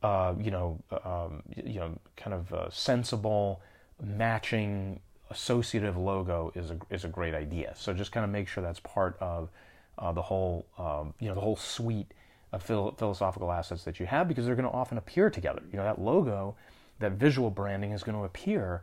uh, 0.03 0.35
you 0.39 0.51
know, 0.51 0.79
um, 1.03 1.41
you 1.55 1.79
know, 1.79 1.97
kind 2.17 2.35
of 2.35 2.53
uh, 2.53 2.69
sensible 2.69 3.61
matching 4.01 4.99
associative 5.29 5.97
logo 5.97 6.51
is 6.55 6.71
a 6.71 6.77
is 6.89 7.05
a 7.05 7.07
great 7.07 7.33
idea. 7.33 7.73
So 7.77 7.93
just 7.93 8.11
kind 8.11 8.23
of 8.23 8.29
make 8.29 8.47
sure 8.47 8.61
that's 8.61 8.79
part 8.79 9.17
of 9.19 9.49
uh, 9.97 10.11
the 10.11 10.21
whole 10.21 10.65
um, 10.77 11.13
you 11.19 11.27
know 11.27 11.35
the 11.35 11.41
whole 11.41 11.55
suite 11.55 12.13
of 12.51 12.61
phil- 12.61 12.93
philosophical 12.97 13.51
assets 13.51 13.83
that 13.85 13.99
you 13.99 14.05
have 14.05 14.27
because 14.27 14.45
they're 14.45 14.55
going 14.55 14.69
to 14.69 14.75
often 14.75 14.97
appear 14.97 15.29
together. 15.29 15.61
You 15.71 15.77
know 15.77 15.83
that 15.83 16.01
logo, 16.01 16.55
that 16.99 17.13
visual 17.13 17.49
branding 17.49 17.91
is 17.91 18.03
going 18.03 18.17
to 18.17 18.23
appear 18.23 18.81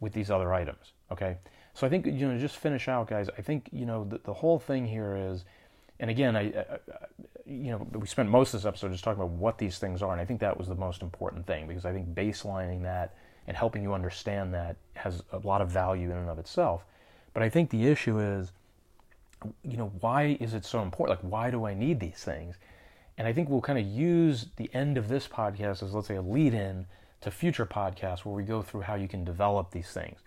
with 0.00 0.12
these 0.12 0.30
other 0.30 0.52
items. 0.52 0.92
Okay, 1.10 1.38
so 1.72 1.86
I 1.86 1.90
think 1.90 2.06
you 2.06 2.28
know 2.28 2.38
just 2.38 2.56
finish 2.56 2.88
out, 2.88 3.08
guys. 3.08 3.28
I 3.38 3.42
think 3.42 3.68
you 3.72 3.86
know 3.86 4.04
the, 4.04 4.18
the 4.18 4.34
whole 4.34 4.58
thing 4.58 4.86
here 4.86 5.16
is, 5.16 5.44
and 6.00 6.10
again, 6.10 6.36
I, 6.36 6.40
I, 6.40 6.64
you 7.46 7.70
know 7.70 7.86
we 7.92 8.06
spent 8.06 8.28
most 8.28 8.52
of 8.52 8.60
this 8.60 8.66
episode 8.66 8.92
just 8.92 9.04
talking 9.04 9.22
about 9.22 9.32
what 9.32 9.58
these 9.58 9.78
things 9.78 10.02
are, 10.02 10.12
and 10.12 10.20
I 10.20 10.24
think 10.24 10.40
that 10.40 10.58
was 10.58 10.68
the 10.68 10.74
most 10.74 11.00
important 11.00 11.46
thing 11.46 11.66
because 11.66 11.86
I 11.86 11.92
think 11.92 12.14
baselining 12.14 12.82
that 12.82 13.14
and 13.46 13.56
helping 13.56 13.82
you 13.82 13.92
understand 13.92 14.52
that 14.54 14.76
has 14.94 15.22
a 15.32 15.38
lot 15.38 15.60
of 15.60 15.68
value 15.68 16.10
in 16.10 16.16
and 16.16 16.28
of 16.28 16.38
itself. 16.38 16.84
But 17.32 17.42
I 17.42 17.48
think 17.48 17.70
the 17.70 17.86
issue 17.86 18.18
is, 18.18 18.52
you 19.62 19.76
know, 19.76 19.92
why 20.00 20.36
is 20.40 20.54
it 20.54 20.64
so 20.64 20.82
important? 20.82 21.22
Like, 21.22 21.30
why 21.30 21.50
do 21.50 21.66
I 21.66 21.74
need 21.74 22.00
these 22.00 22.24
things? 22.24 22.56
And 23.18 23.26
I 23.26 23.32
think 23.32 23.48
we'll 23.48 23.60
kind 23.60 23.78
of 23.78 23.86
use 23.86 24.46
the 24.56 24.70
end 24.74 24.96
of 24.96 25.08
this 25.08 25.28
podcast 25.28 25.82
as, 25.82 25.94
let's 25.94 26.08
say, 26.08 26.16
a 26.16 26.22
lead 26.22 26.54
in 26.54 26.86
to 27.20 27.30
future 27.30 27.66
podcasts 27.66 28.24
where 28.24 28.34
we 28.34 28.42
go 28.42 28.62
through 28.62 28.82
how 28.82 28.94
you 28.94 29.08
can 29.08 29.24
develop 29.24 29.70
these 29.70 29.90
things. 29.90 30.20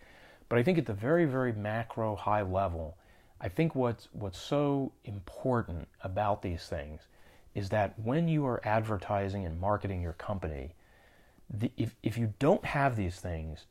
But 0.48 0.58
I 0.60 0.64
think 0.64 0.78
at 0.78 0.86
the 0.86 0.94
very, 0.94 1.26
very 1.26 1.54
macro 1.54 2.16
high 2.16 2.42
level, 2.42 2.98
I 3.40 3.50
think 3.50 3.76
what's, 3.76 4.10
what's 4.12 4.40
so 4.40 4.92
important 5.06 5.88
about 6.04 6.42
these 6.42 6.66
things 6.66 7.02
is 7.56 7.70
that 7.70 7.98
when 8.00 8.28
you 8.28 8.46
are 8.46 8.62
advertising 8.66 9.46
and 9.46 9.60
marketing 9.60 10.02
your 10.02 10.14
company, 10.14 10.74
the, 11.50 11.72
if, 11.78 11.96
if 12.04 12.18
you 12.18 12.34
don't 12.40 12.64
have 12.66 12.96
these 12.96 13.20
things, 13.20 13.66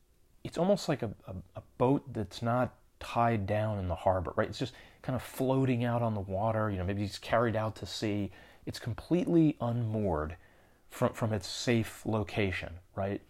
it's 0.44 0.58
almost 0.58 0.88
like 0.88 1.02
a, 1.02 1.10
a, 1.26 1.34
a 1.56 1.62
boat 1.78 2.12
that's 2.12 2.42
not 2.42 2.74
tied 3.00 3.46
down 3.46 3.78
in 3.78 3.88
the 3.88 3.94
harbor, 3.94 4.32
right? 4.36 4.48
It's 4.48 4.58
just 4.58 4.74
kind 5.02 5.14
of 5.14 5.22
floating 5.22 5.84
out 5.84 6.02
on 6.02 6.14
the 6.14 6.20
water. 6.20 6.70
You 6.70 6.78
know, 6.78 6.84
maybe 6.84 7.04
it's 7.04 7.18
carried 7.18 7.56
out 7.56 7.76
to 7.76 7.86
sea. 7.86 8.30
It's 8.66 8.78
completely 8.78 9.56
unmoored 9.60 10.36
from 10.90 11.12
from 11.12 11.32
its 11.32 11.46
safe 11.46 12.02
location, 12.04 12.74
right? 12.94 13.20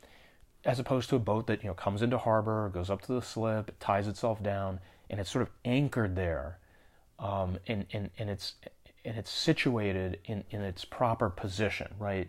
As 0.64 0.78
opposed 0.78 1.08
to 1.10 1.16
a 1.16 1.20
boat 1.20 1.46
that 1.46 1.62
you 1.62 1.68
know 1.68 1.74
comes 1.74 2.02
into 2.02 2.18
harbor, 2.18 2.68
goes 2.72 2.90
up 2.90 3.02
to 3.02 3.12
the 3.12 3.22
slip, 3.22 3.68
it 3.68 3.80
ties 3.80 4.08
itself 4.08 4.42
down, 4.42 4.80
and 5.10 5.20
it's 5.20 5.30
sort 5.30 5.42
of 5.42 5.50
anchored 5.64 6.16
there, 6.16 6.58
um, 7.18 7.58
and 7.66 7.86
and 7.92 8.10
and 8.18 8.30
it's 8.30 8.54
and 9.04 9.16
it's 9.16 9.30
situated 9.30 10.18
in 10.24 10.44
in 10.50 10.62
its 10.62 10.84
proper 10.84 11.30
position, 11.30 11.94
right? 11.98 12.28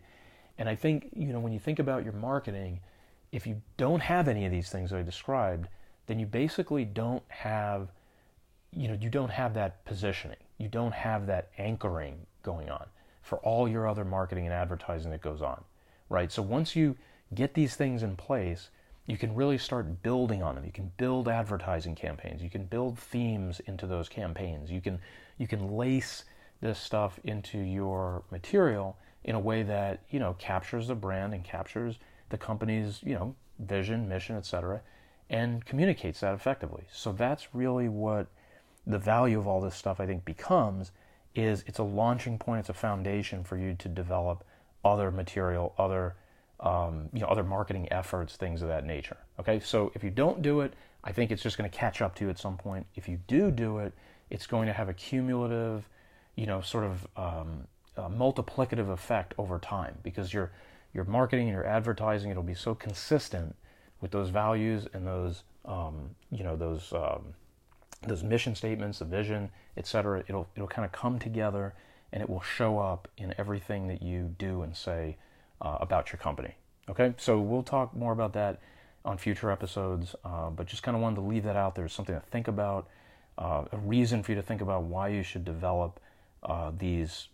And 0.60 0.68
I 0.68 0.76
think, 0.76 1.10
you 1.16 1.34
know, 1.34 1.40
when 1.40 1.54
you 1.54 1.60
think 1.60 1.80
about 1.80 2.04
your 2.04 2.14
marketing, 2.14 2.82
if 3.32 3.48
you 3.48 3.62
don't 3.78 4.02
have 4.02 4.28
any 4.28 4.46
of 4.46 4.52
these 4.52 4.70
things 4.70 4.92
I 4.92 5.02
described, 5.02 5.70
then 6.06 6.20
you 6.20 6.26
basically 6.26 6.84
don't 6.84 7.24
have, 7.30 7.88
you 8.76 8.90
know, 8.90 8.98
you 9.00 9.10
don't 9.10 9.32
have 9.32 9.54
that 9.54 9.86
positioning. 9.86 10.38
You 10.58 10.68
don't 10.68 10.94
have 10.94 11.28
that 11.28 11.50
anchoring 11.58 12.28
going 12.44 12.70
on 12.70 12.86
for 13.22 13.38
all 13.40 13.70
your 13.70 13.88
other 13.88 14.04
marketing 14.04 14.46
and 14.46 14.54
advertising 14.54 15.12
that 15.12 15.22
goes 15.22 15.42
on, 15.42 15.64
right? 16.10 16.30
So 16.30 16.42
once 16.42 16.76
you 16.76 16.98
get 17.34 17.54
these 17.54 17.76
things 17.76 18.04
in 18.04 18.18
place, 18.18 18.70
you 19.06 19.18
can 19.18 19.34
really 19.34 19.58
start 19.58 20.04
building 20.04 20.44
on 20.44 20.56
them. 20.56 20.66
You 20.66 20.72
can 20.74 20.92
build 20.98 21.30
advertising 21.30 21.96
campaigns. 21.96 22.44
You 22.44 22.50
can 22.50 22.66
build 22.66 23.00
themes 23.00 23.62
into 23.62 23.88
those 23.88 24.10
campaigns. 24.10 24.70
You 24.70 24.82
can 24.82 25.00
you 25.38 25.48
can 25.48 25.78
lace 25.78 26.26
this 26.62 26.78
stuff 26.78 27.20
into 27.24 27.58
your 27.60 28.24
material 28.30 28.98
in 29.24 29.36
a 29.36 29.40
way 29.40 29.64
that 29.64 30.02
you 30.10 30.20
know 30.20 30.34
captures 30.40 30.88
the 30.88 30.96
brand 30.96 31.34
and 31.34 31.44
captures 31.44 31.98
the 32.30 32.38
company's 32.38 33.02
you 33.04 33.16
know 33.16 33.36
vision, 33.60 34.08
mission, 34.08 34.36
etc., 34.36 34.82
and 35.30 35.66
communicates 35.66 36.22
that 36.22 36.34
effectively. 36.34 36.84
So 36.92 37.12
that's 37.12 37.54
really 37.54 37.90
what 37.90 38.28
the 38.88 38.98
value 38.98 39.38
of 39.38 39.48
all 39.48 39.62
this 39.62 39.76
stuff 39.76 40.00
I 40.00 40.06
think 40.06 40.26
becomes 40.26 40.92
is 41.36 41.64
it's 41.68 41.80
a 41.80 41.84
launching 41.84 42.40
point, 42.40 42.62
it's 42.62 42.70
a 42.70 42.74
foundation 42.74 43.44
for 43.44 43.58
you 43.58 43.76
to 43.76 43.88
develop 43.88 44.44
other 44.84 45.12
material, 45.12 45.74
other 45.78 46.16
um, 46.60 47.10
you 47.14 47.22
know 47.22 47.28
other 47.28 47.44
marketing 47.44 47.92
efforts, 47.92 48.36
things 48.36 48.62
of 48.62 48.68
that 48.68 48.86
nature. 48.86 49.18
Okay, 49.40 49.60
so 49.60 49.92
if 49.96 50.04
you 50.04 50.10
don't 50.10 50.42
do 50.42 50.62
it, 50.62 50.74
I 51.04 51.12
think 51.12 51.32
it's 51.32 51.42
just 51.42 51.58
going 51.58 51.70
to 51.70 51.76
catch 51.76 52.02
up 52.02 52.16
to 52.16 52.26
you 52.26 52.30
at 52.30 52.40
some 52.40 52.58
point. 52.58 52.86
If 52.96 53.08
you 53.08 53.20
do 53.28 53.52
do 53.52 53.80
it, 53.80 53.94
it's 54.30 54.48
going 54.48 54.68
to 54.68 54.74
have 54.74 54.90
a 54.90 54.94
cumulative, 54.94 55.88
you 56.36 56.46
know, 56.46 56.62
sort 56.62 56.84
of 56.84 57.08
um, 57.16 57.68
multiplicative 58.08 58.90
effect 58.90 59.34
over 59.38 59.60
time 59.60 59.98
because 60.04 60.34
your 60.34 60.52
your 60.94 61.04
marketing 61.04 61.48
and 61.48 61.56
your 61.56 61.66
advertising 61.66 62.32
it'll 62.32 62.44
be 62.44 62.54
so 62.54 62.74
consistent 62.74 63.56
with 64.02 64.12
those 64.12 64.30
values 64.30 64.88
and 64.94 65.06
those 65.06 65.44
um, 65.66 66.16
you 66.32 66.44
know 66.44 66.56
those 66.56 66.94
um, 66.94 67.34
those 68.08 68.24
mission 68.24 68.56
statements, 68.56 69.00
the 69.00 69.06
vision, 69.06 69.50
etc. 69.76 70.24
It'll 70.28 70.48
it'll 70.56 70.68
kind 70.68 70.86
of 70.86 70.92
come 70.92 71.20
together 71.20 71.74
and 72.12 72.24
it 72.24 72.30
will 72.30 72.42
show 72.42 72.80
up 72.80 73.08
in 73.18 73.34
everything 73.38 73.88
that 73.88 74.02
you 74.02 74.34
do 74.38 74.64
and 74.64 74.76
say 74.76 75.18
uh, 75.62 75.78
about 75.80 76.12
your 76.12 76.20
company. 76.20 76.56
Okay, 76.90 77.14
so 77.18 77.40
we'll 77.40 77.64
talk 77.64 77.96
more 77.96 78.12
about 78.12 78.34
that 78.34 78.60
on 79.06 79.18
future 79.18 79.52
episodes, 79.52 80.16
uh, 80.26 80.50
but 80.50 80.66
just 80.66 80.82
kind 80.82 80.96
of 80.96 81.04
wanted 81.04 81.16
to 81.16 81.22
leave 81.22 81.44
that 81.44 81.56
out 81.56 81.76
there 81.76 81.86
as 81.86 81.94
something 81.94 82.16
to 82.16 82.22
think 82.32 82.48
about, 82.48 82.88
uh, 83.38 83.66
a 83.72 83.78
reason 83.78 84.24
for 84.24 84.32
you 84.32 84.36
to 84.36 84.42
think 84.42 84.60
about 84.60 84.84
why 84.84 85.08
you 85.08 85.22
should 85.22 85.46
develop 85.46 86.00
uh, 86.44 86.72
these, 86.76 87.28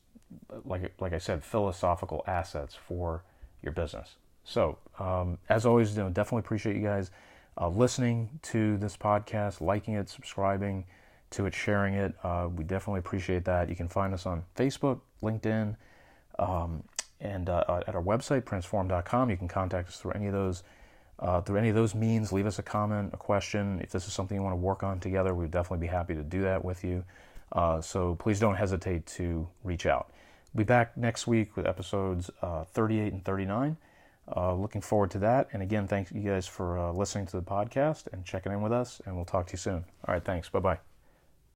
like 0.64 0.94
like 1.00 1.14
I 1.14 1.18
said, 1.18 1.44
philosophical 1.44 2.24
assets 2.28 2.76
for 2.76 3.24
your 3.62 3.74
business. 3.74 4.16
So, 4.44 4.78
um, 5.00 5.40
as 5.50 5.66
always, 5.66 5.98
you 5.98 6.04
know, 6.04 6.10
definitely 6.10 6.40
appreciate 6.40 6.76
you 6.76 6.84
guys 6.84 7.12
uh, 7.60 7.70
listening 7.70 8.40
to 8.44 8.78
this 8.78 8.96
podcast, 8.96 9.62
liking 9.62 9.96
it, 9.96 10.10
subscribing 10.10 10.86
to 11.32 11.46
it, 11.46 11.54
sharing 11.54 11.94
it. 11.94 12.14
Uh, 12.24 12.50
we 12.56 12.64
definitely 12.64 13.00
appreciate 13.00 13.46
that. 13.46 13.70
You 13.70 13.76
can 13.76 13.88
find 13.88 14.14
us 14.14 14.26
on 14.26 14.44
Facebook, 14.56 15.02
LinkedIn, 15.24 15.76
um, 16.38 16.84
and 17.20 17.50
uh, 17.50 17.82
at 17.88 17.96
our 17.96 18.04
website, 18.04 18.42
princeforum.com. 18.42 19.30
You 19.30 19.38
can 19.38 19.48
contact 19.48 19.90
us 19.90 19.98
through 19.98 20.12
any 20.12 20.28
of 20.28 20.34
those. 20.34 20.64
Uh, 21.18 21.40
through 21.40 21.56
any 21.56 21.70
of 21.70 21.76
those 21.76 21.96
means, 21.96 22.34
leave 22.34 22.46
us 22.46 22.60
a 22.60 22.62
comment, 22.62 23.10
a 23.14 23.18
question. 23.18 23.80
If 23.82 23.90
this 23.90 24.06
is 24.06 24.12
something 24.12 24.36
you 24.36 24.44
want 24.44 24.52
to 24.52 24.58
work 24.58 24.84
on 24.84 25.00
together, 25.00 25.34
we'd 25.34 25.50
definitely 25.50 25.88
be 25.88 25.90
happy 25.90 26.14
to 26.14 26.24
do 26.24 26.42
that 26.42 26.66
with 26.66 26.84
you. 26.84 27.06
Uh, 27.52 27.82
so 27.82 28.16
please 28.16 28.40
don't 28.40 28.56
hesitate 28.56 29.06
to 29.06 29.48
reach 29.64 29.86
out. 29.86 30.12
We'll 30.54 30.64
be 30.64 30.68
back 30.68 30.98
next 30.98 31.28
week 31.28 31.56
with 31.56 31.66
episodes 31.66 32.30
uh, 32.42 32.64
38 32.64 33.14
and 33.14 33.24
39. 33.24 33.78
Uh, 34.36 34.56
looking 34.56 34.82
forward 34.82 35.12
to 35.12 35.20
that. 35.20 35.50
And 35.54 35.62
again, 35.62 35.88
thank 35.88 36.12
you 36.12 36.22
guys 36.22 36.48
for 36.48 36.80
uh, 36.80 36.92
listening 36.92 37.28
to 37.28 37.38
the 37.38 37.44
podcast 37.44 38.08
and 38.12 38.26
checking 38.26 38.52
in 38.52 38.62
with 38.62 38.72
us. 38.72 39.02
And 39.06 39.16
we'll 39.16 39.26
talk 39.26 39.48
to 39.48 39.54
you 39.54 39.58
soon. 39.58 39.86
All 40.08 40.14
right, 40.14 40.24
thanks. 40.24 40.50
Bye 40.50 40.60
bye. 40.60 40.95